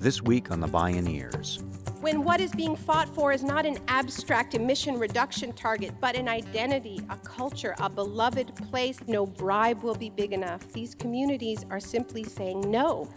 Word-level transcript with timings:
This 0.00 0.22
week 0.22 0.52
on 0.52 0.60
The 0.60 0.68
Bioneers. 0.68 1.60
When 2.00 2.22
what 2.22 2.40
is 2.40 2.52
being 2.52 2.76
fought 2.76 3.12
for 3.16 3.32
is 3.32 3.42
not 3.42 3.66
an 3.66 3.78
abstract 3.88 4.54
emission 4.54 4.96
reduction 4.96 5.52
target, 5.52 5.92
but 6.00 6.14
an 6.14 6.28
identity, 6.28 7.00
a 7.10 7.16
culture, 7.16 7.74
a 7.80 7.90
beloved 7.90 8.54
place, 8.70 9.00
no 9.08 9.26
bribe 9.26 9.82
will 9.82 9.96
be 9.96 10.08
big 10.08 10.32
enough. 10.32 10.72
These 10.72 10.94
communities 10.94 11.66
are 11.68 11.80
simply 11.80 12.22
saying 12.22 12.60
no. 12.70 13.10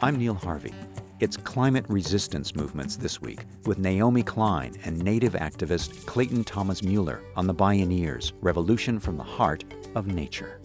I'm 0.00 0.16
Neil 0.16 0.32
Harvey. 0.32 0.72
It's 1.20 1.36
climate 1.36 1.84
resistance 1.90 2.56
movements 2.56 2.96
this 2.96 3.20
week 3.20 3.44
with 3.66 3.78
Naomi 3.78 4.22
Klein 4.22 4.74
and 4.84 4.96
native 4.96 5.34
activist 5.34 6.06
Clayton 6.06 6.44
Thomas 6.44 6.82
Mueller 6.82 7.20
on 7.36 7.46
the 7.46 7.54
Bioneers 7.54 8.32
Revolution 8.40 8.98
from 8.98 9.18
the 9.18 9.22
Heart 9.22 9.64
of 9.94 10.06
Nature. 10.06 10.62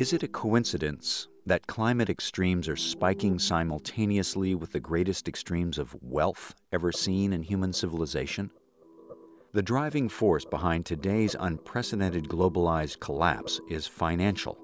Is 0.00 0.14
it 0.14 0.22
a 0.22 0.28
coincidence 0.28 1.28
that 1.44 1.66
climate 1.66 2.08
extremes 2.08 2.70
are 2.70 2.76
spiking 2.76 3.38
simultaneously 3.38 4.54
with 4.54 4.72
the 4.72 4.80
greatest 4.80 5.28
extremes 5.28 5.76
of 5.76 5.94
wealth 6.00 6.54
ever 6.72 6.90
seen 6.90 7.34
in 7.34 7.42
human 7.42 7.74
civilization? 7.74 8.50
The 9.52 9.60
driving 9.60 10.08
force 10.08 10.46
behind 10.46 10.86
today's 10.86 11.36
unprecedented 11.38 12.30
globalized 12.30 12.98
collapse 13.00 13.60
is 13.68 13.86
financial. 13.86 14.56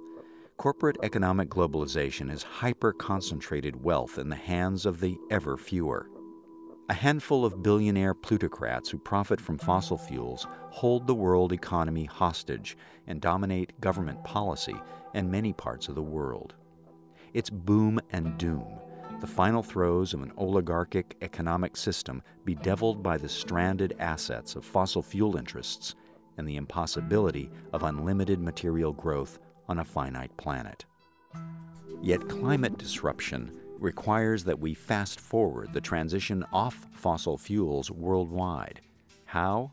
Corporate 0.56 0.96
economic 1.02 1.50
globalization 1.50 2.30
has 2.30 2.42
hyper 2.42 2.95
concentrated 2.95 3.84
wealth 3.84 4.16
in 4.16 4.30
the 4.30 4.37
hands 4.37 4.87
of 4.87 5.00
the 5.00 5.18
ever 5.30 5.59
fewer. 5.59 6.09
A 6.88 6.95
handful 6.95 7.45
of 7.45 7.62
billionaire 7.62 8.14
plutocrats 8.14 8.90
who 8.90 8.98
profit 8.98 9.40
from 9.40 9.58
fossil 9.58 9.98
fuels 9.98 10.46
hold 10.70 11.06
the 11.06 11.14
world 11.14 11.52
economy 11.52 12.04
hostage 12.04 12.76
and 13.06 13.20
dominate 13.20 13.80
government 13.80 14.22
policy 14.24 14.76
in 15.14 15.30
many 15.30 15.52
parts 15.52 15.88
of 15.88 15.95
the 15.95 16.02
world. 16.02 16.54
It's 17.34 17.50
boom 17.50 18.01
and 18.10 18.38
doom 18.38 18.79
the 19.20 19.26
final 19.26 19.62
throes 19.62 20.12
of 20.12 20.23
an 20.23 20.32
oligarchic 20.37 21.16
economic 21.23 21.76
system 21.76 22.23
bedeviled 22.45 23.02
by 23.02 23.16
the 23.16 23.29
stranded 23.29 23.96
assets 23.98 24.57
of 24.57 24.64
fossil 24.64 25.02
fuel 25.02 25.37
interests 25.37 25.95
and 26.37 26.46
the 26.46 26.57
impossibility 26.57 27.51
of 27.73 27.82
unlimited 27.82 28.40
material 28.40 28.92
growth 28.92 29.38
on 29.68 29.79
a 29.79 29.84
finite 29.84 30.37
planet. 30.37 30.84
Yet 32.02 32.29
climate 32.29 32.76
disruption 32.76 33.59
requires 33.80 34.45
that 34.45 34.59
we 34.59 34.74
fast 34.74 35.21
forward 35.21 35.73
the 35.73 35.80
transition 35.80 36.45
off 36.52 36.87
fossil 36.93 37.37
fuels 37.37 37.91
worldwide. 37.91 38.80
How? 39.24 39.73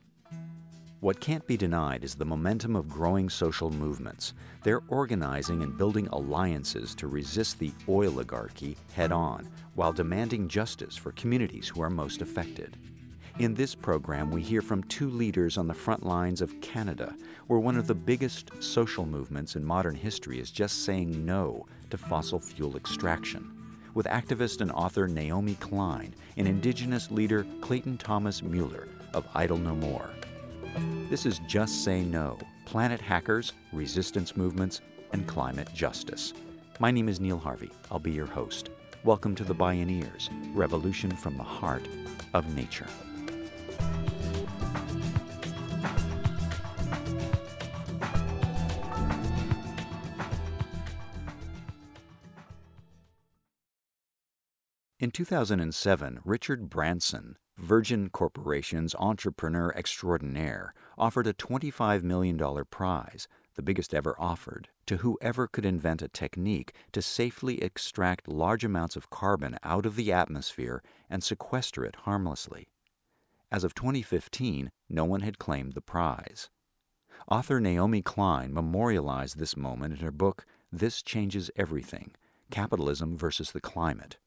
What 1.00 1.20
can't 1.20 1.46
be 1.46 1.58
denied 1.58 2.06
is 2.06 2.16
the 2.16 2.24
momentum 2.24 2.78
of 2.78 2.88
growing 2.88 3.30
social 3.30 3.70
movements. 3.70 4.34
They're 4.64 4.84
organizing 4.88 5.62
and 5.62 5.78
building 5.78 6.08
alliances 6.08 6.96
to 6.96 7.08
resist 7.08 7.60
the 7.60 7.74
oligarchy 7.88 8.78
head 8.94 9.12
on 9.12 9.50
while 9.76 9.92
demanding 9.92 10.48
justice 10.48 10.96
for 10.96 11.12
communities 11.12 11.68
who 11.68 11.82
are 11.82 11.90
most 11.90 12.22
affected. 12.22 12.78
In 13.40 13.54
this 13.54 13.74
program, 13.74 14.32
we 14.32 14.42
hear 14.42 14.62
from 14.62 14.84
two 14.84 15.10
leaders 15.10 15.58
on 15.58 15.68
the 15.68 15.74
front 15.74 16.06
lines 16.06 16.40
of 16.40 16.62
Canada, 16.62 17.16
where 17.48 17.60
one 17.60 17.78
of 17.78 17.88
the 17.88 17.96
biggest 17.96 18.52
social 18.64 19.06
movements 19.06 19.56
in 19.56 19.66
modern 19.66 19.96
history 19.96 20.40
is 20.40 20.52
just 20.52 20.86
saying 20.86 21.26
no 21.26 21.66
to 21.90 21.98
fossil 21.98 22.40
fuel 22.40 22.78
extraction. 22.78 23.63
With 23.94 24.08
activist 24.08 24.62
and 24.62 24.72
author 24.72 25.08
Naomi 25.08 25.54
Klein 25.60 26.16
and 26.38 26.48
Indigenous 26.48 27.12
leader 27.12 27.46
Clayton 27.62 28.00
Thomas 28.00 28.42
Mueller 28.42 28.88
of 29.14 29.28
Idle 29.36 29.60
No 29.60 29.76
More. 29.76 30.10
This 31.12 31.28
is 31.28 31.38
Just 31.48 31.84
Say 31.84 32.02
No 32.04 32.40
Planet 32.66 33.00
Hackers, 33.00 33.54
Resistance 33.72 34.36
Movements, 34.36 34.82
and 35.12 35.28
Climate 35.28 35.70
Justice. 35.76 36.34
My 36.80 36.90
name 36.90 37.08
is 37.08 37.20
Neil 37.20 37.38
Harvey. 37.38 37.70
I'll 37.92 38.00
be 38.00 38.12
your 38.12 38.26
host. 38.26 38.72
Welcome 39.04 39.36
to 39.36 39.44
the 39.44 39.54
Bioneers 39.54 40.30
Revolution 40.56 41.12
from 41.12 41.38
the 41.38 41.44
Heart 41.44 41.88
of 42.34 42.56
Nature. 42.56 42.88
In 55.04 55.12
2007, 55.12 56.22
Richard 56.24 56.70
Branson, 56.70 57.38
Virgin 57.58 58.10
Corporation's 58.10 58.96
entrepreneur 58.96 59.74
extraordinaire, 59.76 60.74
offered 60.98 61.28
a 61.28 61.34
$25 61.34 62.04
million 62.04 62.40
prize, 62.70 63.28
the 63.56 63.62
biggest 63.62 63.94
ever 63.94 64.16
offered, 64.18 64.70
to 64.86 64.96
whoever 64.96 65.46
could 65.46 65.66
invent 65.66 66.02
a 66.02 66.08
technique 66.08 66.72
to 66.94 67.02
safely 67.02 67.62
extract 67.62 68.30
large 68.30 68.64
amounts 68.64 68.96
of 68.96 69.10
carbon 69.10 69.58
out 69.62 69.86
of 69.86 69.98
the 69.98 70.14
atmosphere 70.14 70.82
and 71.10 71.22
sequester 71.22 71.84
it 71.84 71.98
harmlessly. 72.06 72.70
As 73.52 73.66
of 73.66 73.76
2015, 73.76 74.72
no 74.88 75.04
one 75.04 75.20
had 75.20 75.38
claimed 75.38 75.74
the 75.74 75.82
prize. 75.82 76.50
Author 77.30 77.60
Naomi 77.60 78.02
Klein 78.02 78.54
memorialized 78.54 79.38
this 79.38 79.58
moment 79.58 79.96
in 79.96 80.00
her 80.00 80.12
book, 80.12 80.46
This 80.72 81.04
Changes 81.04 81.52
Everything 81.58 82.16
Capitalism 82.52 83.18
versus 83.18 83.52
the 83.52 83.60
Climate. 83.60 84.18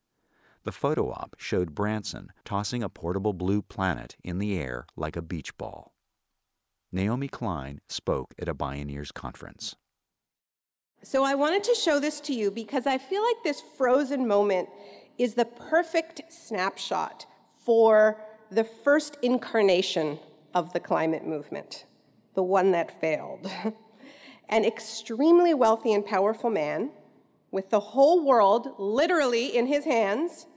The 0.67 0.73
photo 0.73 1.13
op 1.13 1.37
showed 1.39 1.77
Branson 1.77 2.33
tossing 2.45 2.83
a 2.83 2.89
portable 2.89 3.33
blue 3.33 3.63
planet 3.63 4.17
in 4.25 4.41
the 4.41 4.59
air 4.59 4.85
like 4.97 5.15
a 5.17 5.23
beach 5.23 5.57
ball. 5.57 5.93
Naomi 6.91 7.29
Klein 7.29 7.79
spoke 7.89 8.35
at 8.37 8.49
a 8.49 8.55
Bioneers 8.55 9.15
conference. 9.15 9.77
So 11.05 11.23
I 11.23 11.37
wanted 11.37 11.63
to 11.63 11.75
show 11.77 12.01
this 12.01 12.19
to 12.23 12.33
you 12.35 12.51
because 12.51 12.85
I 12.85 12.99
feel 12.99 13.23
like 13.23 13.45
this 13.45 13.63
frozen 13.79 14.27
moment 14.27 14.69
is 15.19 15.35
the 15.35 15.45
perfect 15.45 16.23
snapshot 16.31 17.27
for 17.65 18.21
the 18.51 18.65
first 18.65 19.19
incarnation 19.23 20.19
of 20.53 20.73
the 20.73 20.81
climate 20.81 21.25
movement, 21.25 21.85
the 22.35 22.43
one 22.43 22.73
that 22.73 23.01
failed. 23.01 23.49
An 24.49 24.65
extremely 24.65 25.55
wealthy 25.55 25.93
and 25.93 26.05
powerful 26.05 26.51
man 26.51 26.91
with 27.53 27.71
the 27.71 27.79
whole 27.79 28.25
world 28.25 28.75
literally 28.79 29.57
in 29.57 29.69
his 29.69 29.85
hands 29.85 30.49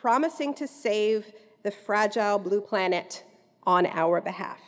promising 0.00 0.54
to 0.54 0.66
save 0.66 1.32
the 1.62 1.70
fragile 1.70 2.38
blue 2.38 2.60
planet 2.60 3.22
on 3.64 3.86
our 3.86 4.20
behalf. 4.20 4.60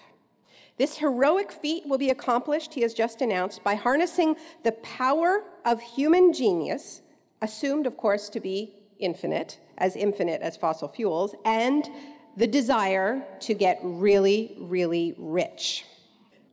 This 0.76 0.98
heroic 0.98 1.50
feat 1.52 1.86
will 1.86 1.98
be 1.98 2.10
accomplished, 2.10 2.74
he 2.74 2.82
has 2.82 2.94
just 2.94 3.20
announced, 3.20 3.62
by 3.62 3.74
harnessing 3.74 4.36
the 4.62 4.72
power 4.72 5.44
of 5.64 5.80
human 5.80 6.32
genius, 6.32 7.02
assumed, 7.40 7.86
of 7.86 7.96
course, 7.96 8.28
to 8.30 8.40
be 8.40 8.74
infinite, 8.98 9.58
as 9.78 9.96
infinite 9.96 10.40
as 10.42 10.56
fossil 10.56 10.88
fuels, 10.88 11.34
and 11.44 11.88
the 12.36 12.46
desire 12.46 13.24
to 13.40 13.54
get 13.54 13.78
really, 13.82 14.56
really 14.58 15.14
rich. 15.18 15.84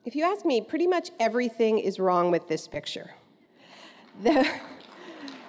If 0.06 0.16
you 0.16 0.24
ask 0.24 0.46
me, 0.46 0.62
pretty 0.62 0.88
much 0.88 1.12
everything 1.20 1.80
is 1.80 2.00
wrong 2.00 2.32
with 2.32 2.48
this 2.48 2.68
picture. 2.68 3.12
The, 4.24 4.50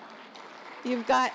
you've 0.84 1.06
got 1.06 1.32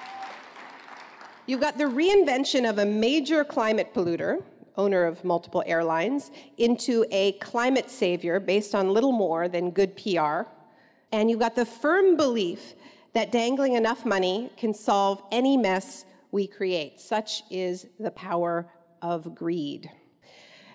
You've 1.47 1.61
got 1.61 1.77
the 1.77 1.83
reinvention 1.83 2.67
of 2.67 2.79
a 2.79 2.85
major 2.85 3.43
climate 3.43 3.93
polluter, 3.93 4.41
owner 4.77 5.03
of 5.03 5.23
multiple 5.23 5.61
airlines, 5.67 6.31
into 6.57 7.05
a 7.11 7.33
climate 7.33 7.91
savior 7.91 8.39
based 8.39 8.73
on 8.73 8.91
little 8.91 9.11
more 9.11 9.47
than 9.47 9.69
good 9.69 9.95
PR. 9.95 10.49
And 11.11 11.29
you've 11.29 11.39
got 11.39 11.55
the 11.55 11.65
firm 11.65 12.17
belief 12.17 12.73
that 13.13 13.31
dangling 13.31 13.73
enough 13.73 14.05
money 14.05 14.49
can 14.57 14.73
solve 14.73 15.21
any 15.31 15.55
mess 15.55 16.05
we 16.31 16.47
create. 16.47 16.99
Such 16.99 17.43
is 17.51 17.85
the 17.99 18.11
power 18.11 18.67
of 19.03 19.35
greed. 19.35 19.91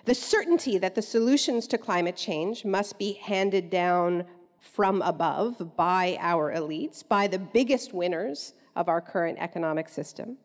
The 0.05 0.15
certainty 0.15 0.77
that 0.77 0.95
the 0.95 1.01
solutions 1.01 1.67
to 1.67 1.77
climate 1.77 2.15
change 2.15 2.63
must 2.63 2.97
be 2.97 3.13
handed 3.13 3.69
down 3.69 4.23
from 4.61 5.01
above 5.01 5.75
by 5.75 6.17
our 6.21 6.53
elites, 6.53 7.05
by 7.05 7.27
the 7.27 7.39
biggest 7.39 7.93
winners 7.93 8.53
of 8.77 8.87
our 8.87 9.01
current 9.01 9.37
economic 9.37 9.89
system. 9.89 10.37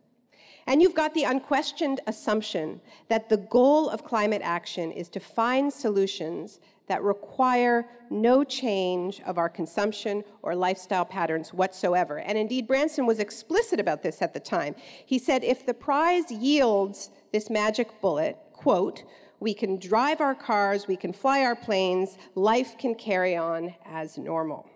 And 0.67 0.83
you've 0.83 0.95
got 0.95 1.15
the 1.15 1.25
unquestioned 1.25 2.01
assumption 2.07 2.81
that 3.09 3.29
the 3.29 3.37
goal 3.37 3.89
of 3.89 4.05
climate 4.05 4.43
action 4.43 4.91
is 4.91 5.09
to 5.11 5.21
find 5.21 5.73
solutions 5.73 6.61
that 6.89 7.03
require 7.03 7.87
no 8.11 8.45
change 8.45 9.21
of 9.23 9.39
our 9.39 9.49
consumption 9.49 10.25
or 10.43 10.55
lifestyle 10.55 11.05
patterns 11.05 11.53
whatsoever. 11.53 12.19
And 12.19 12.37
indeed, 12.39 12.67
Branson 12.67 13.07
was 13.07 13.19
explicit 13.19 13.81
about 13.81 14.03
this 14.03 14.23
at 14.23 14.35
the 14.35 14.41
time. 14.41 14.75
He 15.05 15.19
said 15.19 15.45
if 15.45 15.67
the 15.67 15.75
prize 15.75 16.31
yields 16.31 17.11
this 17.33 17.51
magic 17.51 18.01
bullet, 18.01 18.37
quote, 18.53 19.05
we 19.39 19.53
can 19.53 19.79
drive 19.79 20.21
our 20.21 20.35
cars, 20.35 20.87
we 20.87 20.97
can 20.97 21.13
fly 21.13 21.43
our 21.43 21.57
planes, 21.57 22.17
life 22.35 22.79
can 22.79 22.95
carry 22.95 23.37
on 23.37 23.75
as 23.85 24.17
normal. 24.17 24.69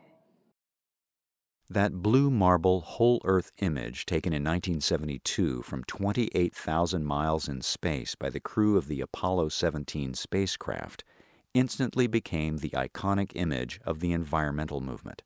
That 1.72 2.02
blue 2.02 2.32
marble 2.32 2.80
whole 2.80 3.20
Earth 3.24 3.52
image 3.58 4.04
taken 4.04 4.32
in 4.32 4.42
1972 4.42 5.62
from 5.62 5.84
28,000 5.84 7.04
miles 7.04 7.48
in 7.48 7.62
space 7.62 8.16
by 8.16 8.28
the 8.28 8.40
crew 8.40 8.76
of 8.76 8.88
the 8.88 9.00
Apollo 9.00 9.50
17 9.50 10.14
spacecraft 10.14 11.04
instantly 11.54 12.08
became 12.08 12.56
the 12.58 12.70
iconic 12.70 13.30
image 13.36 13.80
of 13.84 14.00
the 14.00 14.12
environmental 14.12 14.80
movement. 14.80 15.22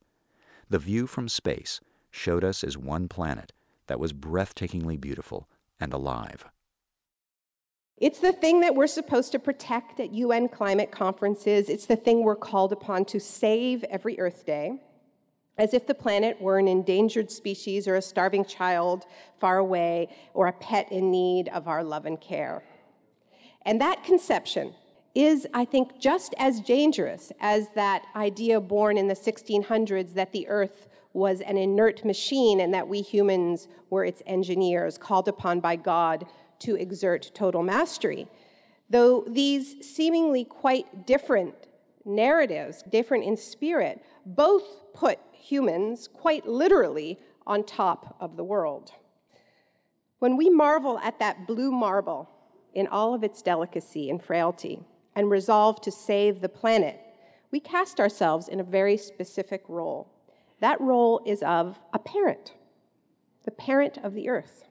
the 0.69 0.79
view 0.79 1.07
from 1.07 1.29
space 1.29 1.79
showed 2.11 2.43
us 2.43 2.63
as 2.63 2.77
one 2.77 3.07
planet 3.07 3.53
that 3.87 3.99
was 3.99 4.13
breathtakingly 4.13 4.99
beautiful 4.99 5.47
and 5.79 5.93
alive. 5.93 6.45
It's 7.97 8.19
the 8.19 8.33
thing 8.33 8.59
that 8.61 8.75
we're 8.75 8.87
supposed 8.87 9.31
to 9.31 9.39
protect 9.39 9.99
at 9.99 10.13
UN 10.13 10.49
climate 10.49 10.91
conferences. 10.91 11.69
It's 11.69 11.85
the 11.85 11.95
thing 11.95 12.23
we're 12.23 12.35
called 12.35 12.73
upon 12.73 13.05
to 13.05 13.19
save 13.19 13.83
every 13.85 14.19
Earth 14.19 14.45
Day, 14.45 14.81
as 15.57 15.73
if 15.73 15.87
the 15.87 15.93
planet 15.93 16.39
were 16.41 16.57
an 16.57 16.67
endangered 16.67 17.31
species 17.31 17.87
or 17.87 17.95
a 17.95 18.01
starving 18.01 18.43
child 18.45 19.05
far 19.39 19.57
away 19.57 20.09
or 20.33 20.47
a 20.47 20.53
pet 20.53 20.91
in 20.91 21.11
need 21.11 21.47
of 21.49 21.67
our 21.67 21.83
love 21.83 22.05
and 22.05 22.19
care. 22.19 22.63
And 23.65 23.79
that 23.81 24.03
conception 24.03 24.73
is, 25.15 25.47
I 25.53 25.63
think, 25.65 25.97
just 25.99 26.35
as 26.37 26.59
dangerous 26.59 27.31
as 27.39 27.67
that 27.75 28.05
idea 28.15 28.59
born 28.59 28.97
in 28.97 29.07
the 29.07 29.15
1600s 29.15 30.13
that 30.13 30.33
the 30.33 30.47
Earth 30.47 30.89
was 31.13 31.39
an 31.39 31.57
inert 31.57 32.03
machine 32.03 32.59
and 32.59 32.73
that 32.73 32.87
we 32.87 33.01
humans 33.01 33.69
were 33.89 34.03
its 34.03 34.21
engineers, 34.25 34.97
called 34.97 35.29
upon 35.29 35.61
by 35.61 35.77
God 35.77 36.25
to 36.59 36.75
exert 36.75 37.31
total 37.33 37.63
mastery. 37.63 38.27
Though 38.89 39.23
these 39.25 39.77
seemingly 39.95 40.43
quite 40.43 41.07
different 41.07 41.55
narratives, 42.03 42.83
different 42.83 43.23
in 43.23 43.37
spirit, 43.37 44.03
both 44.25 44.63
put 44.93 45.19
humans 45.31 46.07
quite 46.07 46.47
literally 46.47 47.19
on 47.45 47.63
top 47.63 48.15
of 48.19 48.35
the 48.37 48.43
world. 48.43 48.91
When 50.19 50.37
we 50.37 50.49
marvel 50.49 50.97
at 50.99 51.19
that 51.19 51.45
blue 51.45 51.71
marble 51.71 52.29
in 52.73 52.87
all 52.87 53.13
of 53.13 53.23
its 53.23 53.41
delicacy 53.41 54.09
and 54.09 54.21
frailty 54.21 54.81
and 55.15 55.29
resolve 55.29 55.81
to 55.81 55.91
save 55.91 56.41
the 56.41 56.49
planet, 56.49 56.99
we 57.51 57.59
cast 57.59 57.99
ourselves 57.99 58.47
in 58.47 58.59
a 58.59 58.63
very 58.63 58.97
specific 58.97 59.63
role. 59.67 60.11
That 60.59 60.81
role 60.81 61.21
is 61.25 61.43
of 61.43 61.79
a 61.93 61.99
parent, 61.99 62.53
the 63.43 63.51
parent 63.51 63.97
of 64.03 64.13
the 64.13 64.29
earth. 64.29 64.65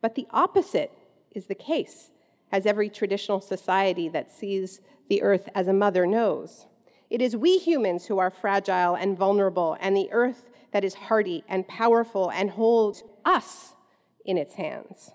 But 0.00 0.14
the 0.14 0.26
opposite 0.30 0.92
is 1.32 1.46
the 1.46 1.54
case, 1.54 2.10
as 2.52 2.66
every 2.66 2.88
traditional 2.88 3.40
society 3.40 4.08
that 4.08 4.30
sees 4.30 4.80
the 5.08 5.22
earth 5.22 5.48
as 5.54 5.68
a 5.68 5.72
mother 5.72 6.06
knows. 6.06 6.66
It 7.10 7.20
is 7.20 7.36
we 7.36 7.58
humans 7.58 8.06
who 8.06 8.18
are 8.18 8.30
fragile 8.30 8.94
and 8.94 9.18
vulnerable, 9.18 9.76
and 9.80 9.96
the 9.96 10.10
earth 10.12 10.48
that 10.72 10.84
is 10.84 10.94
hardy 10.94 11.42
and 11.48 11.66
powerful 11.66 12.30
and 12.30 12.50
holds 12.50 13.02
us 13.24 13.74
in 14.24 14.38
its 14.38 14.54
hands. 14.54 15.10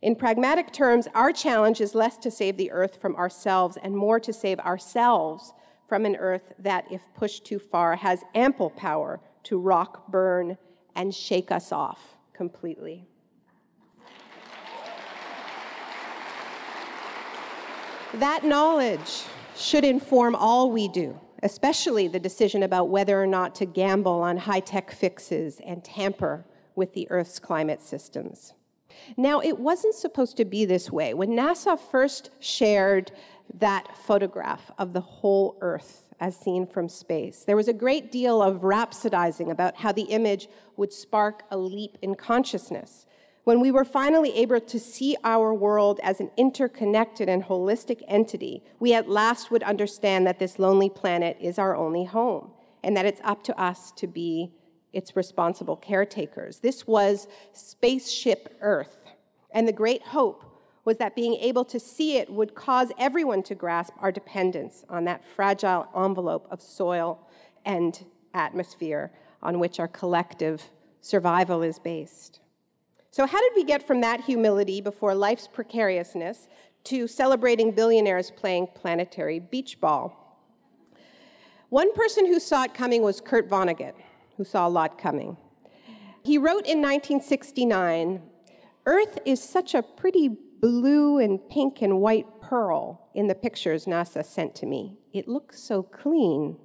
In 0.00 0.14
pragmatic 0.14 0.72
terms, 0.72 1.08
our 1.14 1.32
challenge 1.32 1.80
is 1.80 1.94
less 1.94 2.16
to 2.18 2.30
save 2.30 2.56
the 2.56 2.70
earth 2.70 3.00
from 3.00 3.16
ourselves 3.16 3.76
and 3.82 3.96
more 3.96 4.20
to 4.20 4.32
save 4.32 4.60
ourselves 4.60 5.52
from 5.88 6.06
an 6.06 6.16
earth 6.16 6.52
that, 6.58 6.86
if 6.90 7.02
pushed 7.16 7.44
too 7.44 7.58
far, 7.58 7.96
has 7.96 8.22
ample 8.34 8.70
power 8.70 9.20
to 9.44 9.58
rock, 9.58 10.10
burn, 10.10 10.56
and 10.94 11.14
shake 11.14 11.50
us 11.50 11.72
off 11.72 12.16
completely. 12.32 13.06
That 18.14 18.44
knowledge 18.44 19.24
should 19.56 19.84
inform 19.84 20.34
all 20.34 20.70
we 20.70 20.88
do, 20.88 21.18
especially 21.42 22.08
the 22.08 22.20
decision 22.20 22.62
about 22.62 22.88
whether 22.88 23.20
or 23.20 23.26
not 23.26 23.54
to 23.56 23.66
gamble 23.66 24.20
on 24.22 24.36
high 24.36 24.60
tech 24.60 24.90
fixes 24.90 25.60
and 25.64 25.84
tamper 25.84 26.44
with 26.74 26.94
the 26.94 27.10
Earth's 27.10 27.38
climate 27.38 27.82
systems. 27.82 28.54
Now, 29.16 29.40
it 29.40 29.58
wasn't 29.58 29.94
supposed 29.94 30.36
to 30.36 30.44
be 30.44 30.64
this 30.64 30.90
way. 30.90 31.14
When 31.14 31.30
NASA 31.30 31.78
first 31.78 32.30
shared 32.40 33.12
that 33.58 33.96
photograph 33.96 34.70
of 34.78 34.92
the 34.92 35.00
whole 35.00 35.58
Earth 35.60 36.08
as 36.20 36.36
seen 36.36 36.66
from 36.66 36.88
space, 36.88 37.44
there 37.44 37.56
was 37.56 37.68
a 37.68 37.72
great 37.72 38.12
deal 38.12 38.40
of 38.42 38.60
rhapsodizing 38.60 39.50
about 39.50 39.76
how 39.76 39.92
the 39.92 40.02
image 40.02 40.48
would 40.76 40.92
spark 40.92 41.42
a 41.50 41.56
leap 41.56 41.98
in 42.02 42.14
consciousness. 42.14 43.06
When 43.44 43.58
we 43.58 43.72
were 43.72 43.84
finally 43.84 44.32
able 44.36 44.60
to 44.60 44.78
see 44.78 45.16
our 45.24 45.52
world 45.52 45.98
as 46.04 46.20
an 46.20 46.30
interconnected 46.36 47.28
and 47.28 47.42
holistic 47.42 48.02
entity, 48.06 48.62
we 48.78 48.94
at 48.94 49.08
last 49.08 49.50
would 49.50 49.64
understand 49.64 50.28
that 50.28 50.38
this 50.38 50.60
lonely 50.60 50.88
planet 50.88 51.36
is 51.40 51.58
our 51.58 51.74
only 51.74 52.04
home 52.04 52.52
and 52.84 52.96
that 52.96 53.04
it's 53.04 53.20
up 53.24 53.42
to 53.44 53.60
us 53.60 53.90
to 53.92 54.06
be 54.06 54.52
its 54.92 55.16
responsible 55.16 55.74
caretakers. 55.74 56.60
This 56.60 56.86
was 56.86 57.26
Spaceship 57.52 58.56
Earth, 58.60 58.98
and 59.50 59.66
the 59.66 59.72
great 59.72 60.02
hope 60.02 60.44
was 60.84 60.98
that 60.98 61.16
being 61.16 61.34
able 61.34 61.64
to 61.64 61.80
see 61.80 62.18
it 62.18 62.30
would 62.30 62.54
cause 62.54 62.92
everyone 62.96 63.42
to 63.44 63.56
grasp 63.56 63.92
our 64.00 64.12
dependence 64.12 64.84
on 64.88 65.04
that 65.04 65.24
fragile 65.24 65.88
envelope 65.96 66.46
of 66.50 66.62
soil 66.62 67.18
and 67.64 68.04
atmosphere 68.34 69.10
on 69.42 69.58
which 69.58 69.80
our 69.80 69.88
collective 69.88 70.70
survival 71.00 71.62
is 71.62 71.80
based. 71.80 72.38
So, 73.12 73.26
how 73.26 73.38
did 73.40 73.52
we 73.54 73.64
get 73.64 73.86
from 73.86 74.00
that 74.00 74.22
humility 74.22 74.80
before 74.80 75.14
life's 75.14 75.46
precariousness 75.46 76.48
to 76.84 77.06
celebrating 77.06 77.70
billionaires 77.70 78.30
playing 78.30 78.68
planetary 78.74 79.38
beach 79.38 79.78
ball? 79.78 80.40
One 81.68 81.92
person 81.92 82.24
who 82.24 82.40
saw 82.40 82.64
it 82.64 82.72
coming 82.72 83.02
was 83.02 83.20
Kurt 83.20 83.50
Vonnegut 83.50 83.92
who 84.38 84.44
saw 84.44 84.66
a 84.66 84.70
lot 84.70 84.96
coming. 84.98 85.36
He 86.24 86.38
wrote 86.38 86.66
in 86.66 86.80
1969 86.80 88.22
Earth 88.86 89.18
is 89.26 89.42
such 89.42 89.74
a 89.74 89.82
pretty 89.82 90.30
blue 90.62 91.18
and 91.18 91.38
pink 91.50 91.82
and 91.82 92.00
white 92.00 92.26
pearl 92.40 93.10
in 93.14 93.26
the 93.26 93.34
pictures 93.34 93.84
NASA 93.84 94.24
sent 94.24 94.54
to 94.54 94.66
me. 94.66 94.96
It 95.12 95.28
looks 95.28 95.60
so 95.60 95.82
clean. 95.82 96.56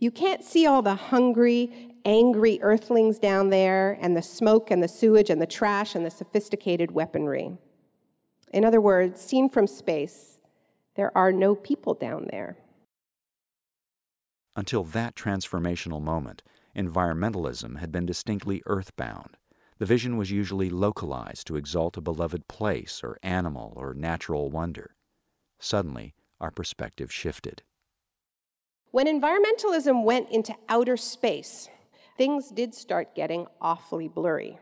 You 0.00 0.10
can't 0.10 0.42
see 0.42 0.66
all 0.66 0.80
the 0.80 0.94
hungry, 0.94 1.92
angry 2.06 2.58
earthlings 2.62 3.18
down 3.18 3.50
there, 3.50 3.98
and 4.00 4.16
the 4.16 4.22
smoke 4.22 4.70
and 4.70 4.82
the 4.82 4.88
sewage 4.88 5.28
and 5.28 5.40
the 5.40 5.46
trash 5.46 5.94
and 5.94 6.04
the 6.04 6.10
sophisticated 6.10 6.90
weaponry. 6.90 7.52
In 8.52 8.64
other 8.64 8.80
words, 8.80 9.20
seen 9.20 9.50
from 9.50 9.66
space, 9.66 10.38
there 10.96 11.16
are 11.16 11.32
no 11.32 11.54
people 11.54 11.92
down 11.92 12.28
there. 12.30 12.56
Until 14.56 14.84
that 14.84 15.14
transformational 15.14 16.02
moment, 16.02 16.42
environmentalism 16.74 17.78
had 17.78 17.92
been 17.92 18.06
distinctly 18.06 18.62
earthbound. 18.64 19.36
The 19.78 19.86
vision 19.86 20.16
was 20.16 20.30
usually 20.30 20.70
localized 20.70 21.46
to 21.46 21.56
exalt 21.56 21.96
a 21.98 22.02
beloved 22.02 22.48
place 22.48 23.02
or 23.04 23.18
animal 23.22 23.74
or 23.76 23.94
natural 23.94 24.50
wonder. 24.50 24.96
Suddenly, 25.58 26.14
our 26.40 26.50
perspective 26.50 27.12
shifted. 27.12 27.62
When 28.90 29.06
environmentalism 29.06 30.04
went 30.04 30.30
into 30.30 30.54
outer 30.68 30.96
space, 30.96 31.68
things 32.16 32.48
did 32.48 32.74
start 32.74 33.14
getting 33.14 33.46
awfully 33.60 34.08
blurry. 34.08 34.58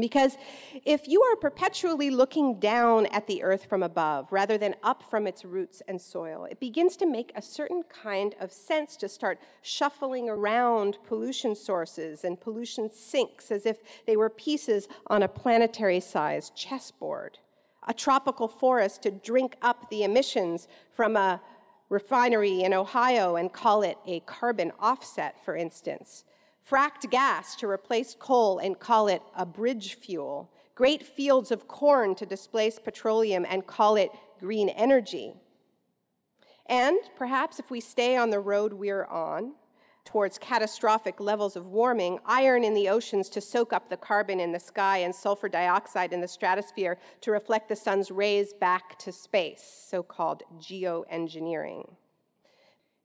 Because 0.00 0.36
if 0.84 1.08
you 1.08 1.22
are 1.22 1.36
perpetually 1.36 2.10
looking 2.10 2.60
down 2.60 3.06
at 3.06 3.26
the 3.26 3.42
earth 3.42 3.64
from 3.64 3.82
above 3.82 4.30
rather 4.30 4.58
than 4.58 4.74
up 4.82 5.02
from 5.02 5.26
its 5.26 5.44
roots 5.44 5.82
and 5.88 6.00
soil, 6.00 6.44
it 6.44 6.60
begins 6.60 6.96
to 6.98 7.06
make 7.06 7.32
a 7.34 7.42
certain 7.42 7.82
kind 7.84 8.34
of 8.40 8.52
sense 8.52 8.96
to 8.96 9.08
start 9.08 9.40
shuffling 9.62 10.28
around 10.28 10.98
pollution 11.06 11.54
sources 11.54 12.24
and 12.24 12.40
pollution 12.40 12.90
sinks 12.92 13.50
as 13.50 13.66
if 13.66 13.78
they 14.06 14.16
were 14.16 14.30
pieces 14.30 14.88
on 15.06 15.22
a 15.22 15.28
planetary 15.28 16.00
sized 16.00 16.54
chessboard. 16.54 17.38
A 17.86 17.94
tropical 17.94 18.48
forest 18.48 19.02
to 19.02 19.10
drink 19.10 19.56
up 19.62 19.88
the 19.90 20.04
emissions 20.04 20.68
from 20.92 21.16
a 21.16 21.40
refinery 21.88 22.62
in 22.62 22.74
Ohio 22.74 23.36
and 23.36 23.52
call 23.52 23.82
it 23.82 23.96
a 24.06 24.20
carbon 24.20 24.72
offset, 24.80 25.42
for 25.44 25.56
instance 25.56 26.24
fracked 26.68 27.10
gas 27.10 27.56
to 27.56 27.68
replace 27.68 28.14
coal 28.18 28.58
and 28.58 28.78
call 28.78 29.08
it 29.08 29.22
a 29.36 29.46
bridge 29.46 29.94
fuel, 29.94 30.50
great 30.74 31.02
fields 31.02 31.50
of 31.50 31.66
corn 31.66 32.14
to 32.14 32.26
displace 32.26 32.78
petroleum 32.78 33.46
and 33.48 33.66
call 33.66 33.96
it 33.96 34.10
green 34.38 34.68
energy. 34.70 35.32
And 36.66 36.98
perhaps 37.16 37.58
if 37.58 37.70
we 37.70 37.80
stay 37.80 38.16
on 38.16 38.30
the 38.30 38.40
road 38.40 38.74
we're 38.74 39.06
on, 39.06 39.52
towards 40.08 40.38
catastrophic 40.38 41.20
levels 41.20 41.54
of 41.54 41.66
warming, 41.66 42.18
iron 42.24 42.64
in 42.64 42.72
the 42.72 42.88
oceans 42.88 43.28
to 43.28 43.42
soak 43.42 43.74
up 43.74 43.90
the 43.90 43.96
carbon 43.98 44.40
in 44.40 44.52
the 44.52 44.58
sky, 44.58 44.96
and 44.96 45.14
sulfur 45.14 45.50
dioxide 45.50 46.14
in 46.14 46.20
the 46.22 46.26
stratosphere 46.26 46.96
to 47.20 47.30
reflect 47.30 47.68
the 47.68 47.76
sun's 47.76 48.10
rays 48.10 48.54
back 48.54 48.98
to 48.98 49.12
space, 49.12 49.84
so 49.86 50.02
called 50.02 50.42
geoengineering. 50.58 51.86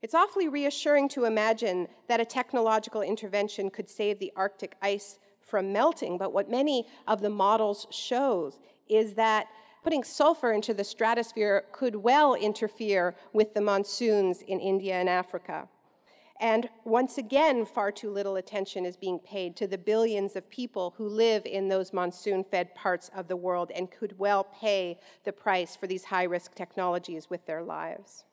It's 0.00 0.14
awfully 0.14 0.48
reassuring 0.48 1.10
to 1.10 1.26
imagine 1.26 1.88
that 2.08 2.20
a 2.20 2.24
technological 2.24 3.02
intervention 3.02 3.68
could 3.68 3.90
save 3.90 4.18
the 4.18 4.32
Arctic 4.34 4.74
ice 4.80 5.18
from 5.42 5.74
melting, 5.74 6.16
but 6.16 6.32
what 6.32 6.50
many 6.50 6.86
of 7.06 7.20
the 7.20 7.28
models 7.28 7.86
shows 7.90 8.58
is 8.88 9.12
that 9.12 9.48
putting 9.82 10.02
sulfur 10.02 10.52
into 10.52 10.72
the 10.72 10.82
stratosphere 10.82 11.66
could 11.70 11.96
well 11.96 12.34
interfere 12.34 13.14
with 13.34 13.52
the 13.52 13.60
monsoons 13.60 14.40
in 14.40 14.58
India 14.58 14.94
and 14.94 15.10
Africa. 15.10 15.68
And 16.44 16.68
once 16.84 17.16
again, 17.16 17.64
far 17.64 17.90
too 17.90 18.10
little 18.10 18.36
attention 18.36 18.84
is 18.84 18.98
being 18.98 19.18
paid 19.18 19.56
to 19.56 19.66
the 19.66 19.78
billions 19.78 20.36
of 20.36 20.50
people 20.50 20.92
who 20.98 21.08
live 21.08 21.46
in 21.46 21.70
those 21.70 21.94
monsoon 21.94 22.44
fed 22.44 22.74
parts 22.74 23.10
of 23.16 23.28
the 23.28 23.36
world 23.36 23.72
and 23.74 23.90
could 23.90 24.18
well 24.18 24.44
pay 24.44 24.98
the 25.24 25.32
price 25.32 25.74
for 25.74 25.86
these 25.86 26.04
high 26.04 26.24
risk 26.24 26.54
technologies 26.54 27.30
with 27.30 27.46
their 27.46 27.62
lives. 27.62 28.24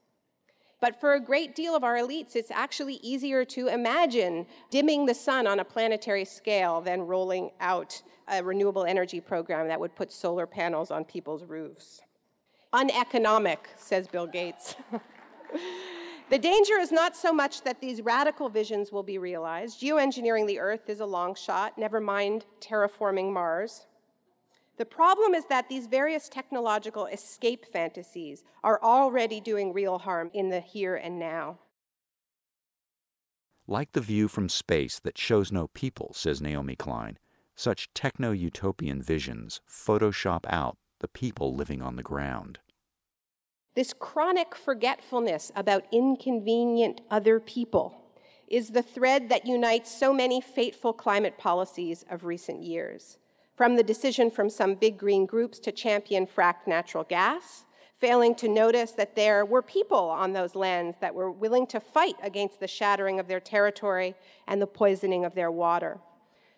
But 0.81 0.99
for 0.99 1.13
a 1.13 1.21
great 1.21 1.55
deal 1.55 1.73
of 1.73 1.85
our 1.85 1.95
elites, 1.95 2.35
it's 2.35 2.51
actually 2.51 2.95
easier 2.95 3.45
to 3.45 3.69
imagine 3.69 4.45
dimming 4.69 5.05
the 5.05 5.15
sun 5.15 5.47
on 5.47 5.61
a 5.61 5.63
planetary 5.63 6.25
scale 6.25 6.81
than 6.81 7.03
rolling 7.03 7.51
out 7.61 8.01
a 8.27 8.43
renewable 8.43 8.83
energy 8.83 9.21
program 9.21 9.69
that 9.69 9.79
would 9.79 9.95
put 9.95 10.11
solar 10.11 10.45
panels 10.45 10.91
on 10.91 11.05
people's 11.05 11.45
roofs. 11.45 12.01
Uneconomic, 12.73 13.69
says 13.77 14.09
Bill 14.09 14.27
Gates. 14.27 14.75
the 16.31 16.39
danger 16.39 16.75
is 16.75 16.93
not 16.93 17.15
so 17.15 17.33
much 17.33 17.61
that 17.63 17.81
these 17.81 18.01
radical 18.01 18.47
visions 18.47 18.89
will 18.89 19.03
be 19.03 19.17
realized. 19.17 19.81
Geoengineering 19.81 20.47
the 20.47 20.59
Earth 20.59 20.89
is 20.89 21.01
a 21.01 21.05
long 21.05 21.35
shot, 21.35 21.77
never 21.77 21.99
mind 21.99 22.45
terraforming 22.61 23.33
Mars. 23.33 23.85
The 24.77 24.85
problem 24.85 25.33
is 25.35 25.45
that 25.47 25.67
these 25.67 25.87
various 25.87 26.29
technological 26.29 27.05
escape 27.07 27.65
fantasies 27.65 28.45
are 28.63 28.81
already 28.81 29.41
doing 29.41 29.73
real 29.73 29.99
harm 29.99 30.31
in 30.33 30.49
the 30.49 30.61
here 30.61 30.95
and 30.95 31.19
now. 31.19 31.59
Like 33.67 33.91
the 33.91 33.99
view 33.99 34.29
from 34.29 34.47
space 34.47 34.99
that 34.99 35.17
shows 35.17 35.51
no 35.51 35.67
people, 35.67 36.13
says 36.13 36.41
Naomi 36.41 36.77
Klein, 36.77 37.19
such 37.55 37.93
techno 37.93 38.31
utopian 38.31 39.01
visions 39.01 39.59
Photoshop 39.69 40.45
out 40.47 40.77
the 40.99 41.09
people 41.09 41.53
living 41.53 41.81
on 41.81 41.97
the 41.97 42.03
ground. 42.03 42.59
This 43.73 43.93
chronic 43.93 44.53
forgetfulness 44.53 45.51
about 45.55 45.85
inconvenient 45.93 47.01
other 47.09 47.39
people 47.39 47.95
is 48.47 48.69
the 48.69 48.81
thread 48.81 49.29
that 49.29 49.45
unites 49.45 49.97
so 49.97 50.11
many 50.11 50.41
fateful 50.41 50.91
climate 50.91 51.37
policies 51.37 52.03
of 52.09 52.25
recent 52.25 52.61
years. 52.61 53.17
From 53.55 53.77
the 53.77 53.83
decision 53.83 54.29
from 54.29 54.49
some 54.49 54.75
big 54.75 54.97
green 54.97 55.25
groups 55.25 55.57
to 55.59 55.71
champion 55.71 56.27
fracked 56.27 56.67
natural 56.67 57.05
gas, 57.05 57.63
failing 57.97 58.35
to 58.35 58.49
notice 58.49 58.91
that 58.91 59.15
there 59.15 59.45
were 59.45 59.61
people 59.61 60.09
on 60.09 60.33
those 60.33 60.55
lands 60.55 60.97
that 60.99 61.15
were 61.15 61.31
willing 61.31 61.67
to 61.67 61.79
fight 61.79 62.15
against 62.21 62.59
the 62.59 62.67
shattering 62.67 63.19
of 63.21 63.27
their 63.27 63.39
territory 63.39 64.15
and 64.47 64.61
the 64.61 64.67
poisoning 64.67 65.23
of 65.23 65.33
their 65.33 65.51
water, 65.51 65.97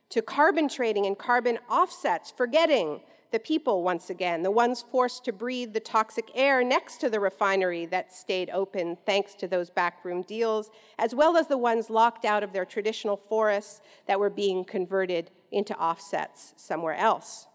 to 0.10 0.22
carbon 0.22 0.67
trading 0.67 1.05
and 1.05 1.20
carbon 1.20 1.60
offsets, 1.70 2.32
forgetting 2.36 3.01
the 3.34 3.40
people 3.40 3.82
once 3.82 4.12
again, 4.12 4.44
the 4.44 4.52
ones 4.52 4.86
forced 4.92 5.25
to 5.25 5.34
breathe 5.34 5.74
the 5.74 5.80
toxic 5.80 6.30
air 6.36 6.63
next 6.63 6.98
to 7.02 7.10
the 7.10 7.20
refinery 7.20 7.88
that 7.88 8.13
stayed 8.13 8.50
open 8.52 8.96
thanks 9.08 9.34
to 9.34 9.48
those 9.48 9.72
backroom 9.72 10.22
deals, 10.22 10.70
as 11.00 11.16
well 11.16 11.36
as 11.36 11.48
the 11.48 11.58
ones 11.58 11.90
locked 11.90 12.25
out 12.25 12.44
of 12.44 12.54
their 12.54 12.63
traditional 12.63 13.18
forests 13.18 13.82
that 14.06 14.20
were 14.20 14.30
being 14.30 14.63
converted 14.63 15.32
into 15.52 15.75
offsets 15.78 16.54
somewhere 16.58 16.94
else. 16.94 17.48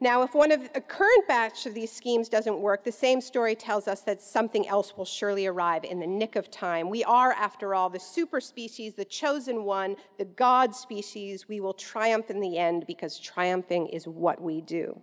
Now, 0.00 0.22
if 0.22 0.32
one 0.32 0.52
of 0.52 0.62
a 0.76 0.80
current 0.80 1.26
batch 1.26 1.66
of 1.66 1.74
these 1.74 1.90
schemes 1.90 2.28
doesn't 2.28 2.60
work, 2.60 2.84
the 2.84 2.92
same 2.92 3.20
story 3.20 3.56
tells 3.56 3.88
us 3.88 4.02
that 4.02 4.22
something 4.22 4.68
else 4.68 4.96
will 4.96 5.04
surely 5.04 5.46
arrive 5.46 5.82
in 5.82 5.98
the 5.98 6.06
nick 6.06 6.36
of 6.36 6.52
time. 6.52 6.88
We 6.88 7.02
are, 7.02 7.32
after 7.32 7.74
all, 7.74 7.90
the 7.90 7.98
super 7.98 8.40
species, 8.40 8.94
the 8.94 9.04
chosen 9.04 9.64
one, 9.64 9.96
the 10.16 10.24
God 10.24 10.72
species. 10.72 11.48
We 11.48 11.58
will 11.58 11.74
triumph 11.74 12.30
in 12.30 12.40
the 12.40 12.58
end 12.58 12.84
because 12.86 13.18
triumphing 13.18 13.88
is 13.88 14.06
what 14.06 14.40
we 14.40 14.60
do. 14.60 15.00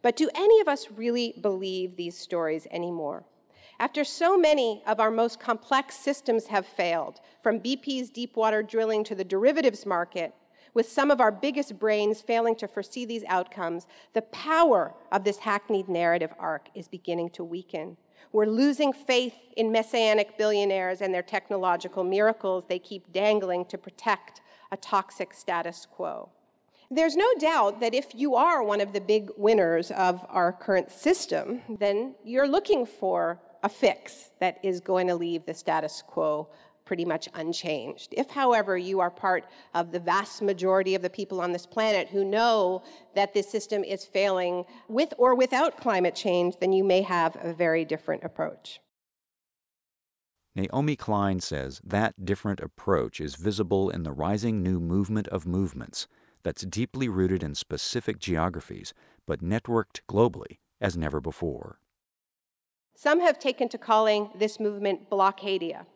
But 0.00 0.14
do 0.14 0.30
any 0.36 0.60
of 0.60 0.68
us 0.68 0.92
really 0.92 1.34
believe 1.40 1.96
these 1.96 2.16
stories 2.16 2.68
anymore? 2.70 3.24
After 3.80 4.04
so 4.04 4.38
many 4.38 4.80
of 4.86 5.00
our 5.00 5.10
most 5.10 5.40
complex 5.40 5.96
systems 5.96 6.46
have 6.46 6.64
failed, 6.64 7.20
from 7.42 7.58
BP's 7.58 8.10
deepwater 8.10 8.62
drilling 8.62 9.02
to 9.04 9.16
the 9.16 9.24
derivatives 9.24 9.84
market, 9.84 10.32
with 10.74 10.90
some 10.90 11.10
of 11.10 11.20
our 11.20 11.32
biggest 11.32 11.78
brains 11.78 12.20
failing 12.20 12.56
to 12.56 12.68
foresee 12.68 13.06
these 13.06 13.24
outcomes, 13.28 13.86
the 14.12 14.22
power 14.22 14.92
of 15.10 15.24
this 15.24 15.38
hackneyed 15.38 15.88
narrative 15.88 16.32
arc 16.38 16.68
is 16.74 16.88
beginning 16.88 17.30
to 17.30 17.44
weaken. 17.44 17.96
We're 18.32 18.46
losing 18.46 18.92
faith 18.92 19.34
in 19.56 19.70
messianic 19.70 20.36
billionaires 20.36 21.00
and 21.00 21.14
their 21.14 21.22
technological 21.22 22.02
miracles 22.02 22.64
they 22.68 22.80
keep 22.80 23.12
dangling 23.12 23.64
to 23.66 23.78
protect 23.78 24.40
a 24.72 24.76
toxic 24.76 25.32
status 25.32 25.86
quo. 25.88 26.30
There's 26.90 27.16
no 27.16 27.28
doubt 27.38 27.80
that 27.80 27.94
if 27.94 28.14
you 28.14 28.34
are 28.34 28.62
one 28.62 28.80
of 28.80 28.92
the 28.92 29.00
big 29.00 29.30
winners 29.36 29.90
of 29.92 30.24
our 30.28 30.52
current 30.52 30.90
system, 30.90 31.62
then 31.78 32.14
you're 32.24 32.48
looking 32.48 32.86
for 32.86 33.40
a 33.62 33.68
fix 33.68 34.30
that 34.40 34.58
is 34.62 34.80
going 34.80 35.06
to 35.06 35.14
leave 35.14 35.46
the 35.46 35.54
status 35.54 36.02
quo 36.06 36.48
pretty 36.84 37.04
much 37.04 37.28
unchanged. 37.34 38.14
If, 38.16 38.30
however, 38.30 38.76
you 38.76 39.00
are 39.00 39.10
part 39.10 39.46
of 39.74 39.92
the 39.92 40.00
vast 40.00 40.42
majority 40.42 40.94
of 40.94 41.02
the 41.02 41.10
people 41.10 41.40
on 41.40 41.52
this 41.52 41.66
planet 41.66 42.08
who 42.08 42.24
know 42.24 42.82
that 43.14 43.34
this 43.34 43.48
system 43.48 43.84
is 43.84 44.04
failing 44.04 44.64
with 44.88 45.14
or 45.18 45.34
without 45.34 45.78
climate 45.78 46.14
change, 46.14 46.56
then 46.60 46.72
you 46.72 46.84
may 46.84 47.02
have 47.02 47.36
a 47.40 47.52
very 47.52 47.84
different 47.84 48.24
approach. 48.24 48.80
Naomi 50.56 50.94
Klein 50.94 51.40
says 51.40 51.80
that 51.82 52.24
different 52.24 52.60
approach 52.60 53.20
is 53.20 53.34
visible 53.34 53.90
in 53.90 54.04
the 54.04 54.12
rising 54.12 54.62
new 54.62 54.78
movement 54.78 55.26
of 55.28 55.46
movements 55.46 56.06
that's 56.44 56.62
deeply 56.62 57.08
rooted 57.08 57.42
in 57.42 57.56
specific 57.56 58.20
geographies 58.20 58.94
but 59.26 59.40
networked 59.42 60.00
globally 60.08 60.58
as 60.80 60.96
never 60.96 61.20
before. 61.20 61.78
Some 62.94 63.20
have 63.20 63.40
taken 63.40 63.68
to 63.70 63.78
calling 63.78 64.30
this 64.38 64.60
movement 64.60 65.10
Blockadia, 65.10 65.86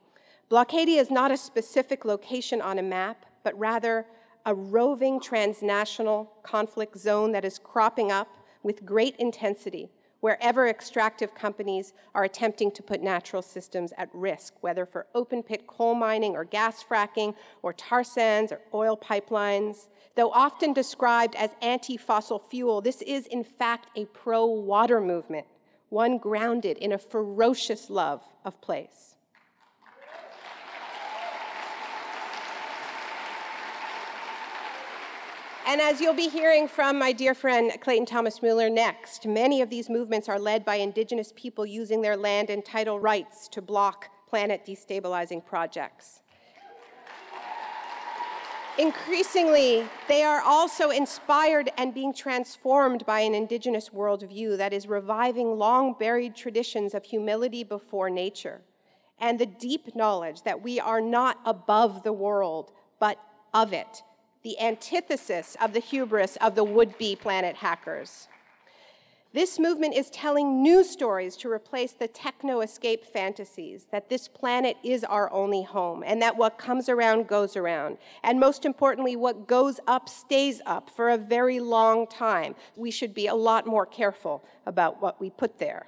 Blockadia 0.51 0.99
is 0.99 1.11
not 1.11 1.31
a 1.31 1.37
specific 1.37 2.05
location 2.05 2.63
on 2.63 2.79
a 2.79 2.83
map, 2.83 3.27
but 3.45 3.59
rather 3.59 4.07
a 4.47 4.55
roving 4.55 5.21
transnational 5.21 6.33
conflict 6.43 6.97
zone 6.97 7.33
that 7.33 7.45
is 7.45 7.59
cropping 7.59 8.11
up 8.11 8.29
with 8.63 8.87
great 8.87 9.15
intensity 9.17 9.91
wherever 10.21 10.67
extractive 10.67 11.35
companies 11.35 11.93
are 12.15 12.25
attempting 12.25 12.71
to 12.73 12.83
put 12.83 13.03
natural 13.03 13.43
systems 13.43 13.93
at 13.97 14.09
risk, 14.13 14.55
whether 14.63 14.85
for 14.85 15.07
open 15.15 15.43
pit 15.43 15.67
coal 15.67 15.95
mining 15.95 16.35
or 16.35 16.45
gas 16.45 16.83
fracking 16.83 17.35
or 17.63 17.73
tar 17.73 18.03
sands 18.03 18.51
or 18.51 18.61
oil 18.75 18.97
pipelines. 18.97 19.89
Though 20.17 20.31
often 20.33 20.73
described 20.73 21.37
as 21.37 21.51
anti 21.63 21.97
fossil 21.97 22.39
fuel, 22.39 22.81
this 22.81 23.03
is 23.03 23.27
in 23.27 23.45
fact 23.45 23.89
a 23.97 24.07
pro 24.07 24.47
water 24.47 25.01
movement, 25.01 25.47
one 25.89 26.19
grounded 26.19 26.79
in 26.79 26.93
a 26.93 26.99
ferocious 26.99 27.89
love 27.89 28.23
of 28.45 28.61
place. 28.61 29.15
And 35.69 35.83
as 35.83 36.01
you'll 36.01 36.15
be 36.15 36.31
hearing 36.31 36.67
from 36.67 36.99
my 36.99 37.13
dear 37.13 37.35
friend 37.35 37.71
Clayton 37.83 38.07
Thomas 38.07 38.41
Mueller 38.41 38.71
next, 38.71 39.27
many 39.27 39.61
of 39.61 39.69
these 39.69 39.91
movements 39.91 40.27
are 40.27 40.39
led 40.39 40.65
by 40.65 40.77
indigenous 40.77 41.31
people 41.37 41.67
using 41.67 42.01
their 42.01 42.17
land 42.17 42.49
and 42.49 42.65
title 42.65 42.99
rights 42.99 43.49
to 43.49 43.61
block 43.61 44.09
planet 44.27 44.65
destabilizing 44.67 45.45
projects. 45.45 46.23
Increasingly, 48.79 49.87
they 50.09 50.23
are 50.23 50.41
also 50.41 50.89
inspired 50.89 51.71
and 51.77 51.93
being 51.93 52.15
transformed 52.15 53.05
by 53.05 53.21
an 53.21 53.35
indigenous 53.35 53.91
worldview 53.91 54.57
that 54.57 54.73
is 54.73 54.87
reviving 54.87 55.59
long 55.59 55.95
buried 55.99 56.35
traditions 56.35 56.95
of 56.95 57.05
humility 57.05 57.63
before 57.63 58.09
nature 58.09 58.63
and 59.21 59.39
the 59.39 59.45
deep 59.45 59.95
knowledge 59.95 60.45
that 60.45 60.63
we 60.63 60.81
are 60.81 61.03
not 61.03 61.39
above 61.45 62.05
the 62.05 62.13
world, 62.15 62.73
but 62.99 63.19
of 63.53 63.75
it 63.75 64.03
the 64.43 64.59
antithesis 64.61 65.57
of 65.61 65.73
the 65.73 65.81
hubris 65.81 66.37
of 66.37 66.55
the 66.55 66.65
would 66.65 66.97
be 66.99 67.17
planet 67.17 67.57
hackers. 67.57 68.29
This 69.35 69.59
movement 69.59 69.95
is 69.95 70.09
telling 70.09 70.63
new 70.63 70.83
stories 70.83 71.37
to 71.37 71.53
replace 71.53 71.93
the 71.93 72.09
techno 72.09 72.63
escape 72.63 73.05
fantasies 73.05 73.87
that 73.93 74.09
this 74.09 74.27
planet 74.27 74.79
is 74.83 75.05
our 75.05 75.31
only 75.31 75.63
home 75.63 76.03
and 76.05 76.23
that 76.23 76.39
what 76.39 76.57
comes 76.57 76.89
around 76.89 77.29
goes 77.29 77.55
around. 77.55 77.99
And 78.23 78.41
most 78.41 78.65
importantly, 78.65 79.17
what 79.17 79.47
goes 79.47 79.81
up 79.87 80.09
stays 80.09 80.63
up 80.65 80.89
for 80.89 81.11
a 81.11 81.19
very 81.19 81.61
long 81.61 82.07
time. 82.07 82.55
We 82.75 82.91
should 82.91 83.13
be 83.13 83.27
a 83.27 83.35
lot 83.35 83.67
more 83.67 83.85
careful 83.85 84.45
about 84.65 85.03
what 85.03 85.21
we 85.21 85.29
put 85.29 85.59
there. 85.59 85.87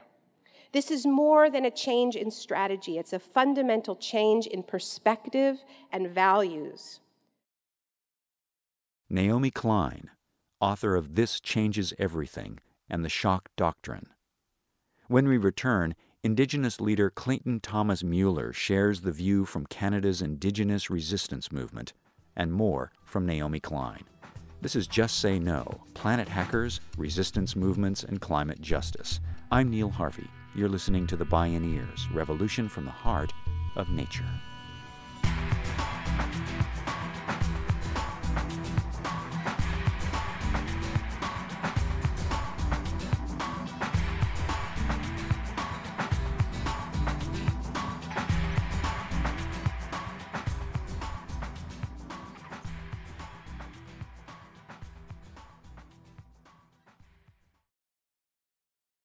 This 0.73 0.91
is 0.91 1.07
more 1.07 1.49
than 1.49 1.65
a 1.65 1.71
change 1.71 2.17
in 2.17 2.31
strategy, 2.31 2.99
it's 2.99 3.15
a 3.15 3.19
fundamental 3.19 3.97
change 3.97 4.47
in 4.47 4.63
perspective 4.63 5.65
and 5.93 6.09
values. 6.09 7.01
Naomi 9.13 9.51
Klein, 9.51 10.09
author 10.61 10.95
of 10.95 11.17
This 11.17 11.41
Changes 11.41 11.93
Everything 11.99 12.61
and 12.89 13.05
the 13.05 13.09
Shock 13.09 13.49
Doctrine. 13.57 14.07
When 15.09 15.27
we 15.27 15.37
return, 15.37 15.97
Indigenous 16.23 16.81
leader 16.81 17.11
Clayton 17.11 17.59
Thomas 17.59 18.05
Mueller 18.05 18.53
shares 18.53 19.01
the 19.01 19.11
view 19.11 19.45
from 19.45 19.67
Canada's 19.67 20.23
Indigenous 20.23 20.91
resistance 20.91 21.51
movement, 21.51 21.93
and 22.37 22.53
more 22.53 22.93
from 23.05 23.27
Naomi 23.27 23.59
Klein. 23.59 24.05
This 24.61 24.77
is 24.77 24.87
Just 24.87 25.19
Say 25.19 25.41
No 25.41 25.83
Planet 25.95 26.29
Hackers, 26.29 26.79
Resistance 26.97 27.57
Movements, 27.57 28.05
and 28.05 28.21
Climate 28.21 28.61
Justice. 28.61 29.19
I'm 29.51 29.71
Neil 29.71 29.91
Harvey. 29.91 30.29
You're 30.55 30.69
listening 30.69 31.09
to 31.09 31.17
The 31.17 31.27
Bioneers 31.27 32.15
Revolution 32.15 32.69
from 32.69 32.85
the 32.85 32.93
Heart 32.93 33.33
of 33.75 33.89
Nature. 33.89 34.31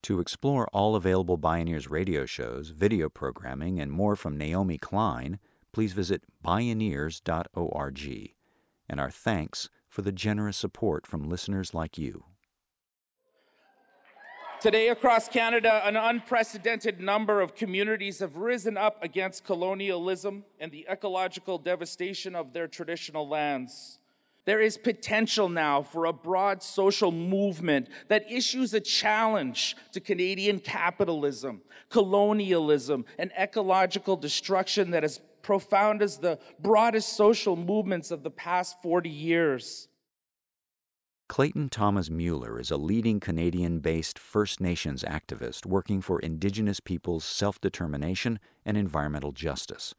To 0.06 0.20
explore 0.20 0.68
all 0.72 0.96
available 0.96 1.36
Bioneers 1.36 1.90
radio 1.90 2.28
shows, 2.28 2.70
video 2.70 3.10
programming, 3.10 3.80
and 3.80 3.92
more 3.92 4.16
from 4.16 4.38
Naomi 4.38 4.78
Klein, 4.78 5.40
please 5.74 5.94
visit 5.94 6.22
bioneers.org. 6.46 8.34
And 8.88 9.00
our 9.00 9.10
thanks 9.10 9.70
for 9.90 10.04
the 10.04 10.12
generous 10.12 10.58
support 10.58 11.08
from 11.08 11.28
listeners 11.28 11.74
like 11.74 11.98
you. 11.98 12.26
Today, 14.60 14.90
across 14.90 15.28
Canada, 15.28 15.82
an 15.84 15.96
unprecedented 15.96 17.02
number 17.02 17.42
of 17.42 17.56
communities 17.56 18.20
have 18.20 18.36
risen 18.36 18.78
up 18.78 19.04
against 19.04 19.44
colonialism 19.44 20.46
and 20.60 20.72
the 20.72 20.86
ecological 20.88 21.58
devastation 21.58 22.36
of 22.36 22.54
their 22.54 22.68
traditional 22.68 23.28
lands. 23.28 23.98
There 24.46 24.62
is 24.62 24.78
potential 24.78 25.50
now 25.50 25.82
for 25.82 26.06
a 26.06 26.14
broad 26.14 26.62
social 26.62 27.12
movement 27.12 27.90
that 28.10 28.32
issues 28.32 28.76
a 28.76 28.80
challenge 28.80 29.76
to 29.92 30.00
Canadian 30.00 30.60
capitalism, 30.60 31.62
colonialism, 31.90 33.06
and 33.18 33.32
ecological 33.40 34.16
destruction 34.16 34.92
that 34.92 35.04
is 35.04 35.20
profound 35.42 36.04
as 36.04 36.18
the 36.18 36.40
broadest 36.60 37.14
social 37.14 37.56
movements 37.56 38.12
of 38.12 38.22
the 38.22 38.32
past 38.32 38.82
40 38.84 39.10
years. 39.10 39.88
Clayton 41.28 41.70
Thomas 41.70 42.12
Mueller 42.12 42.60
is 42.60 42.70
a 42.70 42.78
leading 42.78 43.20
Canadian 43.20 43.80
based 43.80 44.20
First 44.20 44.62
Nations 44.62 45.04
activist 45.04 45.66
working 45.66 46.02
for 46.02 46.20
Indigenous 46.20 46.80
peoples' 46.80 47.26
self 47.26 47.60
determination 47.60 48.40
and 48.64 48.78
environmental 48.78 49.32
justice. 49.32 49.96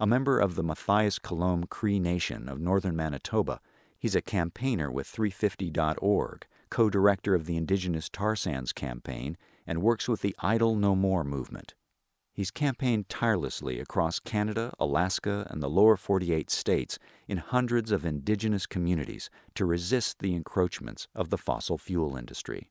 A 0.00 0.06
member 0.06 0.38
of 0.38 0.54
the 0.56 0.62
Mathias 0.64 1.18
Colomb 1.18 1.64
Cree 1.66 1.98
Nation 1.98 2.48
of 2.48 2.60
northern 2.60 2.94
Manitoba, 2.94 3.60
he's 3.98 4.14
a 4.14 4.22
campaigner 4.22 4.90
with 4.90 5.10
350.org, 5.12 6.46
co 6.70 6.90
director 6.90 7.34
of 7.34 7.46
the 7.46 7.56
Indigenous 7.56 8.08
Tar 8.08 8.36
Sands 8.36 8.72
campaign, 8.72 9.36
and 9.66 9.82
works 9.82 10.08
with 10.08 10.22
the 10.22 10.36
Idle 10.40 10.76
No 10.76 10.94
More 10.94 11.24
movement. 11.24 11.74
He's 12.32 12.52
campaigned 12.52 13.08
tirelessly 13.08 13.80
across 13.80 14.20
Canada, 14.20 14.72
Alaska, 14.78 15.44
and 15.50 15.60
the 15.60 15.68
lower 15.68 15.96
48 15.96 16.50
states 16.50 16.96
in 17.26 17.38
hundreds 17.38 17.90
of 17.90 18.06
indigenous 18.06 18.64
communities 18.64 19.28
to 19.56 19.64
resist 19.64 20.20
the 20.20 20.36
encroachments 20.36 21.08
of 21.16 21.30
the 21.30 21.36
fossil 21.36 21.78
fuel 21.78 22.16
industry. 22.16 22.70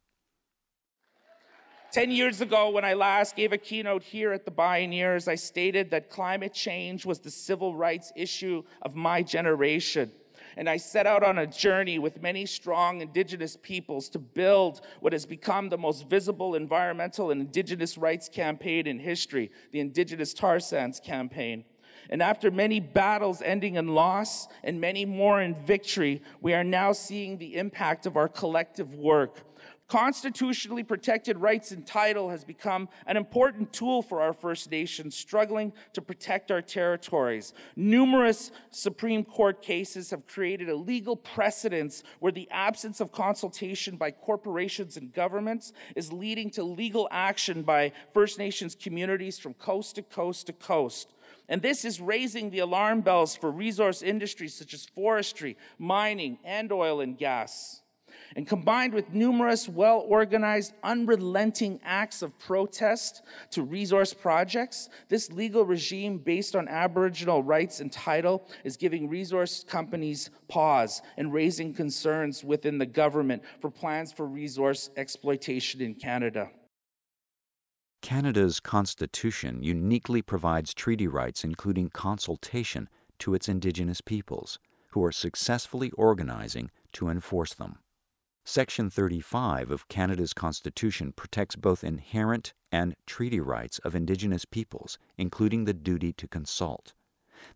Ten 1.91 2.11
years 2.11 2.39
ago, 2.39 2.69
when 2.69 2.85
I 2.85 2.93
last 2.93 3.35
gave 3.35 3.51
a 3.51 3.57
keynote 3.57 4.03
here 4.03 4.31
at 4.31 4.45
the 4.45 4.51
Bioneers, 4.51 5.27
I 5.27 5.35
stated 5.35 5.91
that 5.91 6.09
climate 6.09 6.53
change 6.53 7.05
was 7.05 7.19
the 7.19 7.31
civil 7.31 7.75
rights 7.75 8.13
issue 8.15 8.63
of 8.81 8.95
my 8.95 9.21
generation 9.21 10.11
and 10.57 10.67
I 10.67 10.77
set 10.77 11.05
out 11.05 11.23
on 11.23 11.37
a 11.37 11.45
journey 11.45 11.99
with 11.99 12.21
many 12.21 12.47
strong 12.47 13.01
Indigenous 13.01 13.55
peoples 13.55 14.09
to 14.09 14.19
build 14.19 14.81
what 14.99 15.13
has 15.13 15.25
become 15.25 15.69
the 15.69 15.77
most 15.77 16.09
visible 16.09 16.55
environmental 16.55 17.29
and 17.29 17.39
Indigenous 17.39 17.95
rights 17.95 18.27
campaign 18.27 18.87
in 18.87 18.97
history, 18.97 19.51
the 19.71 19.79
Indigenous 19.79 20.33
Tar 20.33 20.59
Sands 20.59 20.99
campaign. 20.99 21.63
And 22.09 22.23
after 22.23 22.49
many 22.49 22.79
battles 22.79 23.41
ending 23.41 23.75
in 23.75 23.89
loss 23.89 24.47
and 24.63 24.81
many 24.81 25.05
more 25.05 25.41
in 25.41 25.53
victory, 25.53 26.23
we 26.41 26.53
are 26.53 26.63
now 26.63 26.91
seeing 26.91 27.37
the 27.37 27.55
impact 27.55 28.05
of 28.05 28.17
our 28.17 28.27
collective 28.27 28.95
work 28.95 29.41
Constitutionally 29.87 30.83
protected 30.83 31.37
rights 31.37 31.71
and 31.71 31.87
title 31.87 32.29
has 32.29 32.43
become 32.43 32.89
an 33.05 33.15
important 33.15 33.71
tool 33.71 34.01
for 34.01 34.21
our 34.21 34.33
First 34.33 34.69
Nations 34.69 35.15
struggling 35.15 35.71
to 35.93 36.01
protect 36.01 36.51
our 36.51 36.61
territories. 36.61 37.53
Numerous 37.77 38.51
Supreme 38.69 39.23
Court 39.23 39.61
cases 39.61 40.09
have 40.09 40.27
created 40.27 40.67
a 40.67 40.75
legal 40.75 41.15
precedence 41.15 42.03
where 42.19 42.33
the 42.33 42.51
absence 42.51 42.99
of 42.99 43.13
consultation 43.13 43.95
by 43.95 44.11
corporations 44.11 44.97
and 44.97 45.13
governments 45.13 45.71
is 45.95 46.11
leading 46.11 46.49
to 46.49 46.63
legal 46.63 47.07
action 47.09 47.63
by 47.63 47.93
First 48.13 48.37
Nations 48.37 48.75
communities 48.75 49.39
from 49.39 49.53
coast 49.53 49.95
to 49.95 50.01
coast 50.01 50.47
to 50.47 50.53
coast. 50.53 51.13
And 51.47 51.61
this 51.61 51.85
is 51.85 52.01
raising 52.01 52.49
the 52.49 52.59
alarm 52.59 52.99
bells 52.99 53.37
for 53.37 53.49
resource 53.49 54.01
industries 54.01 54.53
such 54.53 54.73
as 54.73 54.85
forestry, 54.85 55.55
mining, 55.79 56.39
and 56.43 56.73
oil 56.73 56.99
and 56.99 57.17
gas. 57.17 57.83
And 58.35 58.47
combined 58.47 58.93
with 58.93 59.13
numerous 59.13 59.69
well 59.69 60.05
organized, 60.07 60.73
unrelenting 60.83 61.79
acts 61.83 62.21
of 62.21 62.37
protest 62.39 63.23
to 63.51 63.63
resource 63.63 64.13
projects, 64.13 64.89
this 65.09 65.31
legal 65.31 65.65
regime 65.65 66.17
based 66.17 66.55
on 66.55 66.67
Aboriginal 66.67 67.41
rights 67.41 67.79
and 67.79 67.91
title 67.91 68.47
is 68.63 68.77
giving 68.77 69.09
resource 69.09 69.63
companies 69.63 70.29
pause 70.47 71.01
and 71.17 71.33
raising 71.33 71.73
concerns 71.73 72.43
within 72.43 72.77
the 72.77 72.85
government 72.85 73.43
for 73.61 73.71
plans 73.71 74.11
for 74.11 74.27
resource 74.27 74.89
exploitation 74.97 75.81
in 75.81 75.95
Canada. 75.95 76.49
Canada's 78.01 78.59
constitution 78.59 79.63
uniquely 79.63 80.21
provides 80.21 80.73
treaty 80.73 81.07
rights, 81.07 81.43
including 81.43 81.89
consultation, 81.89 82.87
to 83.19 83.33
its 83.33 83.49
Indigenous 83.49 84.01
peoples, 84.01 84.59
who 84.91 85.03
are 85.03 85.11
successfully 85.11 85.91
organizing 85.91 86.69
to 86.93 87.09
enforce 87.09 87.53
them. 87.53 87.79
Section 88.49 88.89
35 88.89 89.71
of 89.71 89.89
Canada's 89.89 90.31
Constitution 90.31 91.11
protects 91.11 91.57
both 91.57 91.83
inherent 91.83 92.53
and 92.71 92.95
treaty 93.05 93.41
rights 93.41 93.77
of 93.79 93.93
Indigenous 93.93 94.45
peoples, 94.45 94.97
including 95.17 95.65
the 95.65 95.73
duty 95.73 96.13
to 96.13 96.29
consult. 96.29 96.93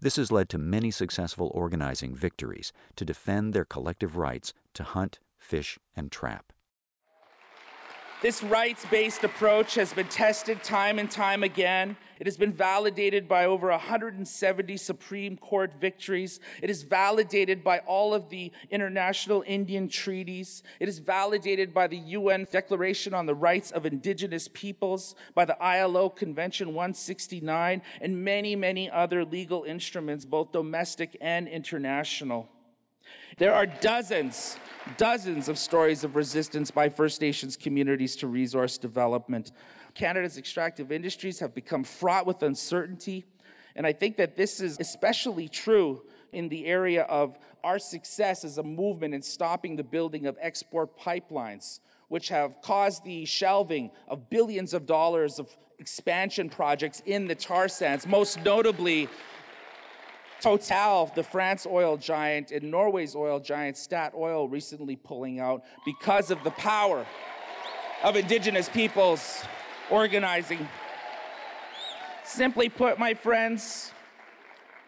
This 0.02 0.18
has 0.18 0.34
led 0.34 0.50
to 0.50 0.58
many 0.58 0.92
successful 0.92 1.50
organizing 1.56 2.14
victories 2.14 2.74
to 2.98 3.06
defend 3.06 3.54
their 3.54 3.64
collective 3.64 4.18
rights 4.18 4.54
to 4.74 4.84
hunt, 4.84 5.20
fish, 5.38 5.80
and 5.96 6.12
trap. 6.12 6.52
This 8.22 8.44
rights 8.44 8.86
based 8.92 9.24
approach 9.24 9.74
has 9.74 9.94
been 9.94 10.08
tested 10.08 10.64
time 10.64 11.00
and 11.00 11.10
time 11.10 11.42
again. 11.42 11.98
It 12.20 12.28
has 12.28 12.38
been 12.38 12.54
validated 12.54 13.28
by 13.28 13.46
over 13.46 13.70
170 13.72 14.78
Supreme 14.78 15.38
Court 15.38 15.74
victories. 15.82 16.40
It 16.62 16.70
is 16.70 16.84
validated 16.84 17.64
by 17.64 17.80
all 17.80 18.14
of 18.14 18.30
the 18.30 18.52
international 18.70 19.44
Indian 19.48 19.90
treaties. 19.90 20.62
It 20.80 20.88
is 20.88 21.00
validated 21.00 21.74
by 21.74 21.88
the 21.88 21.98
UN 21.98 22.46
Declaration 22.52 23.16
on 23.16 23.26
the 23.26 23.34
Rights 23.34 23.72
of 23.72 23.88
Indigenous 23.88 24.48
Peoples, 24.54 25.16
by 25.34 25.46
the 25.46 25.60
ILO 25.60 26.08
Convention 26.08 26.76
169, 26.76 27.82
and 28.02 28.24
many, 28.24 28.56
many 28.56 28.88
other 28.88 29.26
legal 29.26 29.64
instruments, 29.64 30.26
both 30.26 30.52
domestic 30.52 31.18
and 31.22 31.48
international. 31.48 32.48
There 33.38 33.54
are 33.54 33.66
dozens, 33.66 34.58
dozens 34.98 35.50
of 35.50 35.58
stories 35.58 36.04
of 36.04 36.16
resistance 36.16 36.72
by 36.72 36.90
First 36.90 37.22
Nations 37.22 37.58
communities 37.58 38.16
to 38.18 38.28
resource 38.28 38.78
development. 38.78 39.52
Canada's 39.94 40.38
extractive 40.38 40.92
industries 40.92 41.40
have 41.40 41.54
become 41.56 41.84
fraught 41.84 42.26
with 42.26 42.44
uncertainty. 42.44 43.26
And 43.76 43.88
I 43.88 43.94
think 43.94 44.18
that 44.18 44.36
this 44.36 44.60
is 44.60 44.78
especially 44.80 45.48
true 45.48 46.04
in 46.34 46.50
the 46.50 46.66
area 46.66 47.04
of 47.04 47.38
our 47.64 47.80
success 47.80 48.44
as 48.44 48.58
a 48.58 48.64
movement 48.64 49.14
in 49.14 49.22
stopping 49.22 49.76
the 49.76 49.84
building 49.84 50.26
of 50.26 50.38
export 50.42 50.98
pipelines, 50.98 51.80
which 52.08 52.30
have 52.30 52.62
caused 52.62 53.04
the 53.04 53.26
shelving 53.26 53.92
of 54.08 54.30
billions 54.30 54.74
of 54.74 54.86
dollars 54.86 55.40
of 55.40 55.50
expansion 55.80 56.50
projects 56.50 57.02
in 57.06 57.28
the 57.28 57.36
tar 57.36 57.68
sands, 57.68 58.06
most 58.06 58.40
notably 58.44 59.10
Total, 60.42 61.12
the 61.14 61.24
France 61.24 61.68
oil 61.68 61.98
giant, 61.98 62.52
and 62.52 62.72
Norway's 62.72 63.16
oil 63.16 63.40
giant, 63.40 63.78
Statoil, 63.78 64.52
recently 64.52 64.96
pulling 64.96 65.40
out 65.40 65.64
because 65.86 66.32
of 66.32 66.44
the 66.44 66.52
power 66.52 67.06
of 68.04 68.16
indigenous 68.16 68.68
peoples 68.68 69.44
organizing. 69.92 70.68
Simply 72.24 72.70
put, 72.70 72.98
my 72.98 73.14
friends, 73.14 73.92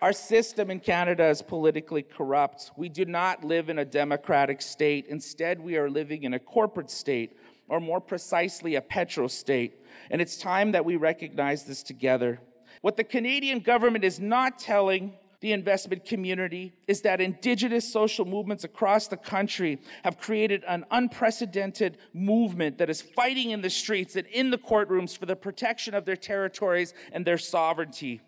our 0.02 0.12
system 0.12 0.72
in 0.72 0.80
Canada 0.80 1.28
is 1.30 1.42
politically 1.42 2.02
corrupt. 2.02 2.72
We 2.76 2.90
do 2.90 3.06
not 3.06 3.44
live 3.44 3.70
in 3.70 3.78
a 3.80 3.86
democratic 3.86 4.62
state. 4.62 5.06
Instead, 5.08 5.60
we 5.60 5.78
are 5.78 5.90
living 5.90 6.24
in 6.24 6.34
a 6.34 6.40
corporate 6.40 6.90
state, 6.90 7.38
or 7.70 7.80
more 7.80 8.02
precisely, 8.02 8.76
a 8.76 8.82
petro 8.82 9.28
state. 9.28 9.86
And 10.10 10.20
it's 10.20 10.36
time 10.36 10.72
that 10.72 10.84
we 10.84 10.96
recognize 10.96 11.64
this 11.64 11.84
together. 11.84 12.40
What 12.82 12.98
the 12.98 13.04
Canadian 13.04 13.60
government 13.60 14.04
is 14.04 14.20
not 14.20 14.58
telling 14.58 15.14
the 15.44 15.52
investment 15.52 16.06
community 16.06 16.74
is 16.88 17.02
that 17.02 17.20
indigenous 17.20 17.92
social 17.92 18.24
movements 18.24 18.64
across 18.64 19.10
the 19.10 19.18
country 19.18 19.78
have 20.06 20.18
created 20.18 20.64
an 20.70 20.86
unprecedented 20.90 21.98
movement 22.14 22.78
that 22.78 22.90
is 22.90 23.02
fighting 23.02 23.52
in 23.52 23.60
the 23.60 23.70
streets 23.70 24.16
and 24.16 24.26
in 24.28 24.52
the 24.52 24.58
courtrooms 24.58 25.18
for 25.18 25.26
the 25.26 25.36
protection 25.36 25.94
of 25.94 26.06
their 26.06 26.16
territories 26.16 26.94
and 27.12 27.28
their 27.28 27.38
sovereignty. 27.38 28.22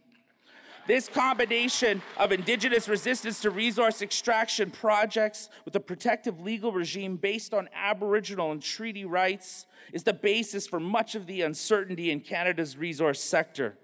This 0.88 1.08
combination 1.08 2.02
of 2.18 2.34
indigenous 2.34 2.90
resistance 2.90 3.40
to 3.44 3.50
resource 3.50 4.02
extraction 4.02 4.70
projects 4.70 5.50
with 5.64 5.74
a 5.78 5.80
protective 5.80 6.42
legal 6.42 6.74
regime 6.74 7.16
based 7.16 7.54
on 7.54 7.70
Aboriginal 7.74 8.52
and 8.52 8.62
treaty 8.62 9.06
rights 9.06 9.68
is 9.94 10.04
the 10.04 10.12
basis 10.12 10.68
for 10.68 10.82
much 10.82 11.16
of 11.16 11.28
the 11.28 11.44
uncertainty 11.44 12.12
in 12.12 12.20
Canada's 12.20 12.76
resource 12.78 13.24
sector. 13.24 13.78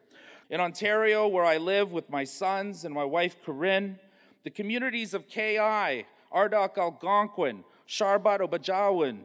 In 0.52 0.60
Ontario, 0.60 1.30
where 1.30 1.46
I 1.46 1.56
live 1.56 1.94
with 1.94 2.10
my 2.10 2.26
sons 2.26 2.84
and 2.84 2.94
my 2.94 3.06
wife 3.06 3.38
Corinne, 3.42 3.98
the 4.44 4.50
communities 4.50 5.14
of 5.14 5.30
KI, 5.30 6.06
Ardoch 6.30 6.78
Algonquin, 6.78 7.64
Shabot 7.86 8.42
Obaadjiwan, 8.42 9.20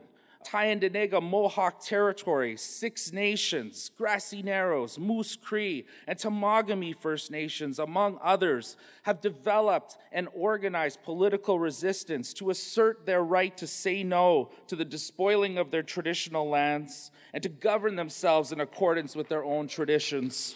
Tyendinaga 0.47 1.21
Mohawk 1.21 1.81
Territory, 1.85 2.57
Six 2.57 3.13
Nations, 3.13 3.91
Grassy 3.99 4.41
Narrows, 4.41 5.01
Moose 5.01 5.35
Cree, 5.35 5.85
and 6.07 6.17
Temagami 6.17 6.95
First 6.95 7.33
Nations, 7.33 7.81
among 7.81 8.21
others, 8.23 8.77
have 9.03 9.21
developed 9.21 9.97
and 10.13 10.29
organized 10.33 11.03
political 11.03 11.59
resistance 11.59 12.33
to 12.35 12.51
assert 12.51 13.05
their 13.05 13.25
right 13.25 13.57
to 13.57 13.67
say 13.67 14.05
no 14.05 14.51
to 14.69 14.77
the 14.77 14.85
despoiling 14.85 15.59
of 15.59 15.73
their 15.73 15.83
traditional 15.83 16.49
lands 16.49 17.11
and 17.35 17.43
to 17.43 17.49
govern 17.49 17.97
themselves 17.97 18.53
in 18.53 18.61
accordance 18.61 19.17
with 19.17 19.29
their 19.29 19.45
own 19.45 19.67
traditions. 19.67 20.55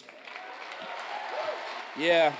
Yeah. 1.97 2.33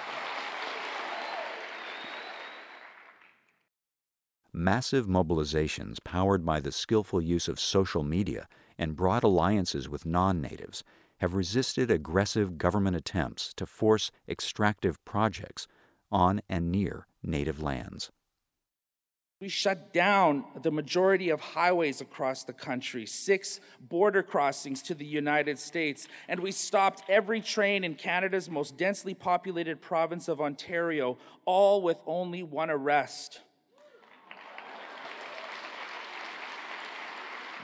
Massive 4.53 5.07
mobilizations 5.07 5.97
powered 6.03 6.45
by 6.45 6.59
the 6.59 6.71
skillful 6.71 7.21
use 7.21 7.47
of 7.47 7.59
social 7.59 8.03
media 8.03 8.47
and 8.77 8.95
broad 8.95 9.23
alliances 9.23 9.87
with 9.87 10.05
non 10.05 10.41
natives 10.41 10.83
have 11.19 11.35
resisted 11.35 11.89
aggressive 11.91 12.57
government 12.57 12.95
attempts 12.95 13.53
to 13.55 13.65
force 13.65 14.11
extractive 14.27 15.03
projects 15.05 15.67
on 16.11 16.41
and 16.49 16.71
near 16.71 17.07
native 17.23 17.61
lands. 17.61 18.11
We 19.41 19.49
shut 19.49 19.91
down 19.91 20.45
the 20.61 20.69
majority 20.69 21.31
of 21.31 21.41
highways 21.41 21.99
across 21.99 22.43
the 22.43 22.53
country, 22.53 23.07
six 23.07 23.59
border 23.79 24.21
crossings 24.21 24.83
to 24.83 24.93
the 24.93 25.03
United 25.03 25.57
States, 25.57 26.07
and 26.27 26.39
we 26.39 26.51
stopped 26.51 27.01
every 27.09 27.41
train 27.41 27.83
in 27.83 27.95
Canada's 27.95 28.51
most 28.51 28.77
densely 28.77 29.15
populated 29.15 29.81
province 29.81 30.27
of 30.27 30.41
Ontario, 30.41 31.17
all 31.45 31.81
with 31.81 31.97
only 32.05 32.43
one 32.43 32.69
arrest. 32.69 33.41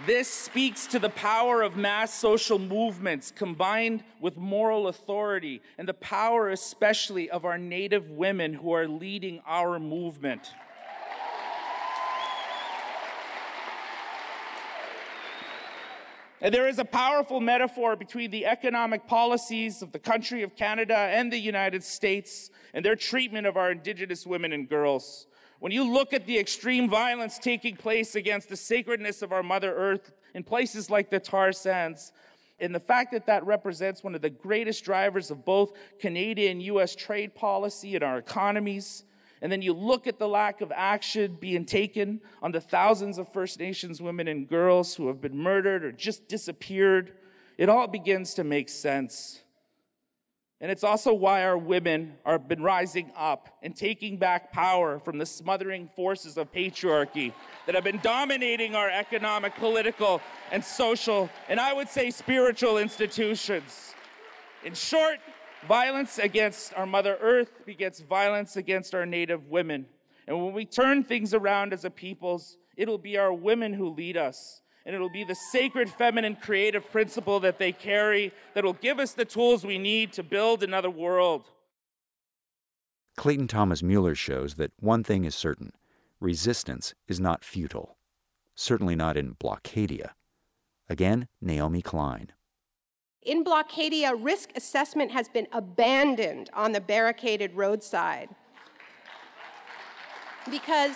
This 0.07 0.27
speaks 0.27 0.87
to 0.87 0.97
the 0.97 1.09
power 1.09 1.61
of 1.61 1.77
mass 1.77 2.11
social 2.11 2.57
movements 2.57 3.29
combined 3.29 4.03
with 4.19 4.35
moral 4.35 4.87
authority 4.87 5.61
and 5.77 5.87
the 5.87 5.93
power, 5.93 6.49
especially, 6.49 7.29
of 7.29 7.45
our 7.45 7.59
Native 7.59 8.09
women 8.09 8.55
who 8.55 8.71
are 8.71 8.87
leading 8.87 9.41
our 9.45 9.79
movement. 9.79 10.53
And 16.39 16.53
there 16.53 16.67
is 16.67 16.77
a 16.77 16.85
powerful 16.85 17.39
metaphor 17.39 17.95
between 17.95 18.29
the 18.29 18.45
economic 18.45 19.07
policies 19.07 19.81
of 19.81 19.91
the 19.91 19.99
country 19.99 20.43
of 20.43 20.55
Canada 20.55 20.95
and 20.95 21.33
the 21.33 21.37
United 21.37 21.83
States 21.83 22.51
and 22.75 22.85
their 22.85 22.95
treatment 22.95 23.47
of 23.47 23.57
our 23.57 23.71
Indigenous 23.71 24.25
women 24.27 24.53
and 24.53 24.69
girls. 24.69 25.25
When 25.59 25.71
you 25.71 25.83
look 25.83 26.13
at 26.13 26.27
the 26.27 26.37
extreme 26.37 26.87
violence 26.87 27.39
taking 27.39 27.75
place 27.75 28.13
against 28.13 28.49
the 28.49 28.55
sacredness 28.55 29.23
of 29.23 29.31
our 29.31 29.41
Mother 29.41 29.73
Earth 29.73 30.11
in 30.35 30.43
places 30.43 30.91
like 30.91 31.09
the 31.09 31.19
tar 31.19 31.51
sands, 31.51 32.11
and 32.59 32.73
the 32.73 32.79
fact 32.79 33.11
that 33.11 33.25
that 33.25 33.45
represents 33.45 34.03
one 34.03 34.13
of 34.13 34.21
the 34.21 34.29
greatest 34.29 34.83
drivers 34.83 35.31
of 35.31 35.45
both 35.45 35.73
Canadian 35.99 36.59
US 36.61 36.95
trade 36.95 37.33
policy 37.33 37.95
and 37.95 38.03
our 38.03 38.19
economies, 38.19 39.03
and 39.41 39.51
then 39.51 39.61
you 39.61 39.73
look 39.73 40.07
at 40.07 40.19
the 40.19 40.27
lack 40.27 40.61
of 40.61 40.71
action 40.73 41.37
being 41.39 41.65
taken 41.65 42.21
on 42.41 42.51
the 42.51 42.61
thousands 42.61 43.17
of 43.17 43.31
First 43.31 43.59
Nations 43.59 44.01
women 44.01 44.27
and 44.27 44.47
girls 44.47 44.95
who 44.95 45.07
have 45.07 45.21
been 45.21 45.37
murdered 45.37 45.83
or 45.83 45.91
just 45.91 46.27
disappeared, 46.27 47.13
it 47.57 47.69
all 47.69 47.87
begins 47.87 48.33
to 48.35 48.43
make 48.43 48.69
sense. 48.69 49.41
And 50.59 50.71
it's 50.71 50.83
also 50.83 51.13
why 51.13 51.43
our 51.43 51.57
women 51.57 52.15
have 52.25 52.47
been 52.47 52.63
rising 52.63 53.11
up 53.15 53.59
and 53.61 53.75
taking 53.75 54.17
back 54.17 54.51
power 54.51 54.99
from 54.99 55.19
the 55.19 55.25
smothering 55.25 55.87
forces 55.95 56.35
of 56.35 56.51
patriarchy 56.51 57.31
that 57.67 57.75
have 57.75 57.83
been 57.83 57.99
dominating 58.01 58.73
our 58.73 58.89
economic, 58.89 59.53
political, 59.55 60.19
and 60.51 60.63
social, 60.63 61.29
and 61.47 61.59
I 61.59 61.73
would 61.73 61.89
say 61.89 62.09
spiritual 62.09 62.79
institutions. 62.79 63.93
In 64.63 64.73
short, 64.73 65.19
violence 65.67 66.19
against 66.19 66.73
our 66.75 66.85
Mother 66.85 67.17
Earth 67.21 67.65
begets 67.65 67.99
violence 68.01 68.57
against 68.57 68.93
our 68.93 69.05
Native 69.05 69.47
women. 69.47 69.85
And 70.27 70.43
when 70.43 70.53
we 70.53 70.65
turn 70.65 71.03
things 71.03 71.33
around 71.33 71.73
as 71.73 71.85
a 71.85 71.89
peoples, 71.89 72.57
it'll 72.75 72.97
be 72.97 73.17
our 73.17 73.33
women 73.33 73.73
who 73.73 73.89
lead 73.89 74.17
us 74.17 74.61
and 74.87 74.95
it'll 74.95 75.09
be 75.09 75.25
the 75.25 75.35
sacred 75.35 75.89
feminine 75.89 76.37
creative 76.37 76.89
principle 76.89 77.41
that 77.41 77.59
they 77.59 77.73
carry 77.73 78.31
that 78.53 78.63
will 78.63 78.71
give 78.73 78.99
us 78.99 79.11
the 79.11 79.25
tools 79.25 79.65
we 79.65 79.77
need 79.77 80.13
to 80.13 80.23
build 80.23 80.63
another 80.63 80.89
world. 80.89 81.51
Clayton 83.17 83.47
Thomas 83.47 83.83
Mueller 83.83 84.15
shows 84.15 84.55
that 84.55 84.71
one 84.79 85.03
thing 85.03 85.25
is 85.25 85.35
certain 85.35 85.73
resistance 86.21 86.93
is 87.07 87.19
not 87.19 87.43
futile, 87.43 87.97
certainly 88.55 88.95
not 88.95 89.17
in 89.17 89.35
Blockadia. 89.35 90.11
Again, 90.87 91.27
Naomi 91.41 91.81
Klein. 91.81 92.31
In 93.23 93.43
Blockadia, 93.43 94.13
risk 94.17 94.51
assessment 94.55 95.11
has 95.11 95.27
been 95.27 95.47
abandoned 95.51 96.49
on 96.53 96.71
the 96.71 96.81
barricaded 96.81 97.53
roadside 97.55 98.29
because 100.49 100.95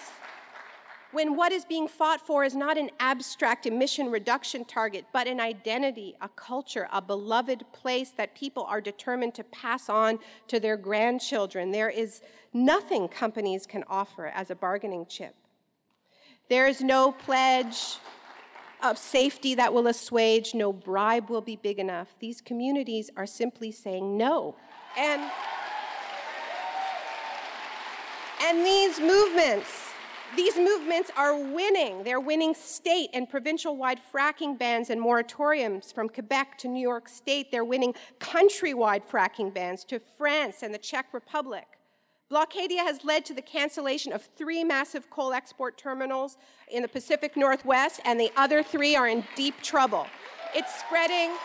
when 1.11 1.35
what 1.35 1.51
is 1.51 1.65
being 1.65 1.89
fought 1.89 2.25
for 2.25 2.45
is 2.45 2.55
not 2.55 2.77
an 2.77 2.89
abstract 2.99 3.65
emission 3.65 4.09
reduction 4.09 4.63
target, 4.63 5.05
but 5.11 5.27
an 5.27 5.41
identity, 5.41 6.15
a 6.21 6.29
culture, 6.29 6.87
a 6.93 7.01
beloved 7.01 7.65
place 7.73 8.11
that 8.11 8.33
people 8.33 8.63
are 8.63 8.79
determined 8.79 9.35
to 9.35 9.43
pass 9.45 9.89
on 9.89 10.19
to 10.47 10.59
their 10.59 10.77
grandchildren. 10.77 11.71
There 11.71 11.89
is 11.89 12.21
nothing 12.53 13.09
companies 13.09 13.65
can 13.65 13.83
offer 13.89 14.27
as 14.27 14.49
a 14.51 14.55
bargaining 14.55 15.05
chip. 15.05 15.35
There 16.49 16.67
is 16.67 16.81
no 16.81 17.11
pledge 17.11 17.97
of 18.83 18.97
safety 18.97 19.55
that 19.55 19.73
will 19.73 19.87
assuage, 19.87 20.53
no 20.53 20.73
bribe 20.73 21.29
will 21.29 21.41
be 21.41 21.55
big 21.55 21.79
enough. 21.79 22.15
These 22.19 22.41
communities 22.41 23.09
are 23.15 23.25
simply 23.25 23.71
saying 23.71 24.17
no. 24.17 24.55
And, 24.97 25.21
and 28.43 28.65
these 28.65 28.99
movements, 28.99 29.89
these 30.35 30.57
movements 30.57 31.11
are 31.17 31.37
winning. 31.37 32.03
They're 32.03 32.19
winning 32.19 32.53
state 32.53 33.09
and 33.13 33.29
provincial 33.29 33.75
wide 33.75 33.99
fracking 34.13 34.57
bans 34.57 34.89
and 34.89 35.01
moratoriums 35.01 35.93
from 35.93 36.07
Quebec 36.09 36.57
to 36.59 36.67
New 36.67 36.81
York 36.81 37.09
State. 37.09 37.51
They're 37.51 37.65
winning 37.65 37.93
countrywide 38.19 39.03
fracking 39.09 39.53
bans 39.53 39.83
to 39.85 39.99
France 40.17 40.63
and 40.63 40.73
the 40.73 40.77
Czech 40.77 41.07
Republic. 41.13 41.80
Blockadia 42.31 42.77
has 42.77 43.03
led 43.03 43.25
to 43.25 43.33
the 43.33 43.41
cancellation 43.41 44.13
of 44.13 44.23
three 44.37 44.63
massive 44.63 45.09
coal 45.09 45.33
export 45.33 45.77
terminals 45.77 46.37
in 46.71 46.81
the 46.81 46.87
Pacific 46.87 47.35
Northwest, 47.35 47.99
and 48.05 48.17
the 48.17 48.31
other 48.37 48.63
three 48.63 48.95
are 48.95 49.07
in 49.07 49.25
deep 49.35 49.61
trouble. 49.61 50.07
It's 50.55 50.73
spreading. 50.79 51.35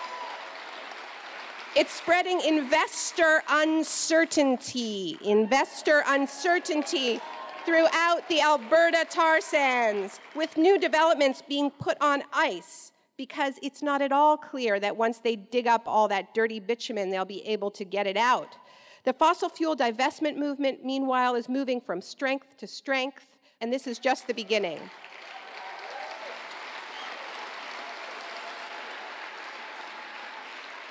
It's 1.75 1.93
spreading 1.93 2.41
investor 2.41 3.43
uncertainty. 3.49 5.19
Investor 5.25 6.05
uncertainty 6.07 7.21
throughout 7.65 8.21
the 8.29 8.41
Alberta 8.41 9.05
tar 9.11 9.41
sands, 9.41 10.21
with 10.37 10.57
new 10.57 10.79
developments 10.79 11.43
being 11.49 11.69
put 11.69 12.01
on 12.01 12.23
ice 12.33 12.93
because 13.17 13.55
it's 13.63 13.83
not 13.83 14.03
at 14.03 14.13
all 14.13 14.37
clear 14.37 14.79
that 14.79 14.97
once 14.97 15.19
they 15.19 15.35
dig 15.37 15.67
up 15.67 15.83
all 15.87 16.07
that 16.07 16.33
dirty 16.35 16.61
bitumen, 16.61 17.11
they'll 17.11 17.25
be 17.25 17.45
able 17.47 17.71
to 17.73 17.85
get 17.85 18.07
it 18.07 18.17
out. 18.17 18.57
The 19.07 19.13
fossil 19.13 19.49
fuel 19.49 19.77
divestment 19.77 20.37
movement, 20.37 20.85
meanwhile, 20.85 21.37
is 21.37 21.49
moving 21.49 21.81
from 21.81 22.03
strength 22.03 22.57
to 22.57 22.67
strength, 22.67 23.29
and 23.61 23.73
this 23.73 23.87
is 23.87 24.01
just 24.01 24.27
the 24.27 24.35
beginning. 24.35 24.81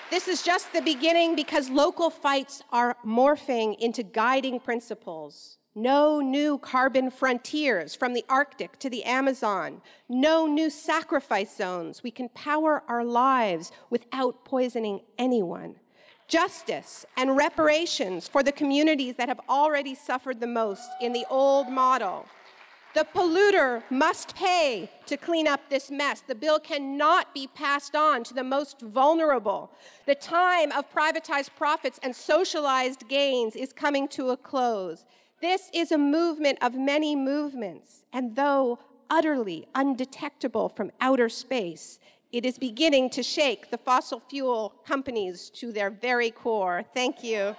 This 0.10 0.30
is 0.30 0.44
just 0.44 0.72
the 0.72 0.82
beginning 0.82 1.36
because 1.36 1.70
local 1.70 2.10
fights 2.10 2.64
are 2.72 2.96
morphing 3.06 3.78
into 3.80 4.02
guiding 4.02 4.62
principles. 4.62 5.58
No 5.76 6.22
new 6.22 6.58
carbon 6.60 7.12
frontiers 7.12 7.96
from 7.96 8.14
the 8.14 8.24
Arctic 8.30 8.80
to 8.80 8.90
the 8.90 9.04
Amazon. 9.04 9.82
No 10.08 10.48
new 10.48 10.70
sacrifice 10.70 11.54
zones. 11.54 12.02
We 12.02 12.12
can 12.12 12.30
power 12.30 12.82
our 12.88 13.04
lives 13.04 13.74
without 13.90 14.46
poisoning 14.46 15.02
anyone. 15.18 15.76
Justice 16.28 17.06
and 17.18 17.38
reparations 17.38 18.28
for 18.28 18.42
the 18.42 18.52
communities 18.52 19.16
that 19.18 19.30
have 19.30 19.42
already 19.48 19.94
suffered 19.94 20.40
the 20.40 20.48
most 20.48 20.90
in 21.00 21.14
the 21.14 21.26
old 21.30 21.70
model. 21.70 22.26
The 22.96 23.06
polluter 23.14 23.84
must 23.92 24.36
pay 24.36 24.90
to 25.06 25.18
clean 25.18 25.48
up 25.48 25.60
this 25.70 25.92
mess. 25.92 26.22
The 26.22 26.34
bill 26.34 26.60
cannot 26.60 27.34
be 27.34 27.46
passed 27.48 27.94
on 27.94 28.24
to 28.24 28.34
the 28.34 28.44
most 28.44 28.80
vulnerable. 28.82 29.70
The 30.08 30.16
time 30.16 30.72
of 30.72 30.92
privatized 30.92 31.50
profits 31.58 32.00
and 32.02 32.16
socialized 32.16 33.08
gains 33.10 33.56
is 33.56 33.74
coming 33.74 34.08
to 34.10 34.30
a 34.30 34.38
close. 34.38 35.04
This 35.42 35.70
is 35.74 35.92
a 35.92 35.98
movement 35.98 36.58
of 36.62 36.74
many 36.74 37.16
movements, 37.16 38.06
and 38.14 38.36
though 38.36 38.80
utterly 39.10 39.68
undetectable 39.76 40.70
from 40.70 40.92
outer 41.02 41.30
space, 41.30 42.00
it 42.36 42.46
is 42.46 42.58
beginning 42.58 43.12
to 43.12 43.24
shake 43.24 43.72
the 43.72 43.78
fossil 43.78 44.20
fuel 44.20 44.74
companies 44.86 45.50
to 45.52 45.72
their 45.72 45.90
very 45.90 46.32
core. 46.32 46.84
Thank 46.94 47.24
you. 47.24 47.56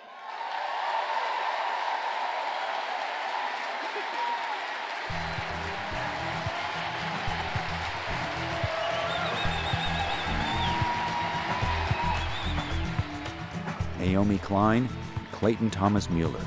Naomi 13.98 14.36
Klein, 14.36 14.90
Clayton 15.32 15.70
Thomas 15.70 16.10
Mueller. 16.10 16.46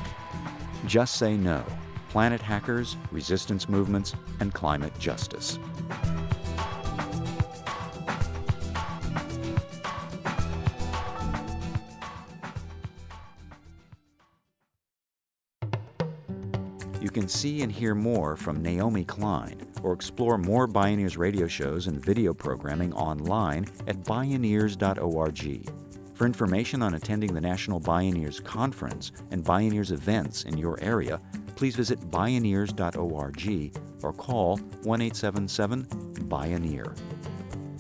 Just 0.85 1.15
Say 1.15 1.35
No 1.35 1.65
Planet 2.09 2.41
Hackers, 2.41 2.95
Resistance 3.11 3.67
Movements, 3.67 4.13
and 4.39 4.53
Climate 4.53 4.93
Justice. 4.99 5.57
See 17.39 17.61
and 17.61 17.71
hear 17.71 17.95
more 17.95 18.35
from 18.35 18.61
Naomi 18.61 19.05
Klein 19.05 19.61
or 19.81 19.93
explore 19.93 20.37
more 20.37 20.67
Bioneers 20.67 21.17
radio 21.17 21.47
shows 21.47 21.87
and 21.87 22.03
video 22.03 22.33
programming 22.33 22.91
online 22.93 23.65
at 23.87 24.03
bioneers.org. 24.03 25.69
For 26.15 26.25
information 26.25 26.81
on 26.81 26.95
attending 26.95 27.33
the 27.33 27.39
National 27.39 27.79
Bioneers 27.79 28.43
Conference 28.43 29.13
and 29.31 29.41
Bioneers 29.41 29.93
events 29.93 30.43
in 30.43 30.57
your 30.57 30.77
area, 30.81 31.21
please 31.55 31.77
visit 31.77 32.01
bioneers.org 32.11 33.77
or 34.03 34.11
call 34.11 34.57
1 34.57 35.01
877 35.01 35.85
Bioneer. 36.27 36.93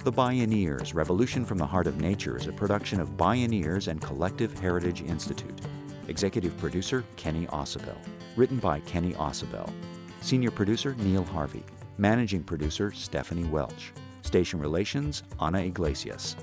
The 0.05 0.13
Bioneers 0.13 0.95
Revolution 0.95 1.43
from 1.43 1.57
the 1.57 1.65
Heart 1.65 1.87
of 1.87 1.99
Nature 1.99 2.37
is 2.37 2.47
a 2.47 2.53
production 2.53 3.01
of 3.01 3.17
Bioneers 3.17 3.89
and 3.89 4.01
Collective 4.01 4.57
Heritage 4.57 5.01
Institute. 5.01 5.59
Executive 6.09 6.57
producer 6.57 7.05
Kenny 7.15 7.45
Ausubel. 7.47 7.97
Written 8.35 8.57
by 8.57 8.79
Kenny 8.81 9.13
Ausubel. 9.13 9.71
Senior 10.21 10.51
producer 10.51 10.95
Neil 10.99 11.23
Harvey. 11.23 11.63
Managing 11.97 12.43
producer 12.43 12.91
Stephanie 12.91 13.45
Welch. 13.45 13.93
Station 14.21 14.59
Relations 14.59 15.23
Ana 15.39 15.59
Iglesias. 15.59 16.35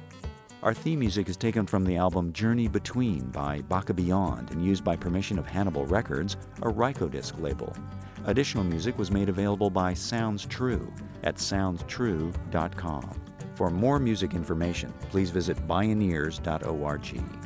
Our 0.62 0.72
theme 0.72 1.00
music 1.00 1.28
is 1.28 1.36
taken 1.36 1.66
from 1.66 1.84
the 1.84 1.96
album 1.96 2.32
Journey 2.32 2.66
Between 2.66 3.28
by 3.30 3.60
Baka 3.62 3.92
Beyond 3.92 4.50
and 4.52 4.64
used 4.64 4.82
by 4.82 4.96
permission 4.96 5.38
of 5.38 5.46
Hannibal 5.46 5.84
Records, 5.86 6.36
a 6.62 6.66
Rykodisc 6.66 7.40
label. 7.40 7.76
Additional 8.24 8.64
music 8.64 8.98
was 8.98 9.10
made 9.10 9.28
available 9.28 9.70
by 9.70 9.94
Sounds 9.94 10.46
True 10.46 10.92
at 11.22 11.36
soundstrue.com. 11.36 13.20
For 13.54 13.70
more 13.70 13.98
music 13.98 14.34
information, 14.34 14.92
please 15.10 15.30
visit 15.30 15.56
bioneers.org. 15.68 17.45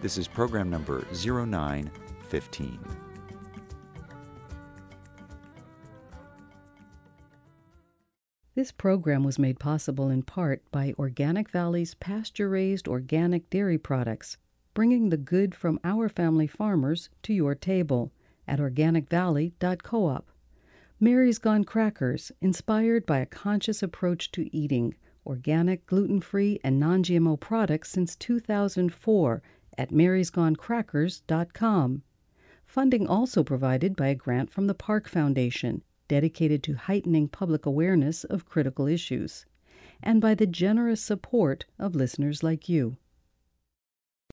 This 0.00 0.16
is 0.16 0.26
program 0.26 0.70
number 0.70 1.06
0915. 1.12 2.78
This 8.54 8.72
program 8.72 9.24
was 9.24 9.38
made 9.38 9.58
possible 9.58 10.08
in 10.08 10.22
part 10.22 10.62
by 10.70 10.94
Organic 10.98 11.50
Valley's 11.50 11.94
pasture 11.94 12.48
raised 12.48 12.88
organic 12.88 13.50
dairy 13.50 13.76
products, 13.76 14.38
bringing 14.72 15.10
the 15.10 15.18
good 15.18 15.54
from 15.54 15.78
our 15.84 16.08
family 16.08 16.46
farmers 16.46 17.10
to 17.24 17.34
your 17.34 17.54
table 17.54 18.10
at 18.48 18.58
organicvalley.coop. 18.58 20.30
Mary's 20.98 21.38
Gone 21.38 21.64
Crackers, 21.64 22.32
inspired 22.40 23.04
by 23.04 23.18
a 23.18 23.26
conscious 23.26 23.82
approach 23.82 24.32
to 24.32 24.54
eating 24.56 24.94
organic, 25.26 25.84
gluten 25.86 26.20
free, 26.20 26.58
and 26.64 26.80
non 26.80 27.02
GMO 27.02 27.38
products 27.38 27.90
since 27.90 28.16
2004 28.16 29.42
at 29.80 29.90
marysgonecrackers.com. 29.90 32.02
Funding 32.66 33.06
also 33.06 33.42
provided 33.42 33.96
by 33.96 34.08
a 34.08 34.14
grant 34.14 34.50
from 34.50 34.66
the 34.66 34.74
Park 34.74 35.08
Foundation 35.08 35.82
dedicated 36.06 36.62
to 36.62 36.74
heightening 36.74 37.28
public 37.28 37.64
awareness 37.64 38.24
of 38.24 38.44
critical 38.44 38.86
issues, 38.86 39.46
and 40.02 40.20
by 40.20 40.34
the 40.34 40.46
generous 40.46 41.00
support 41.00 41.64
of 41.78 41.94
listeners 41.94 42.42
like 42.42 42.68
you. 42.68 42.98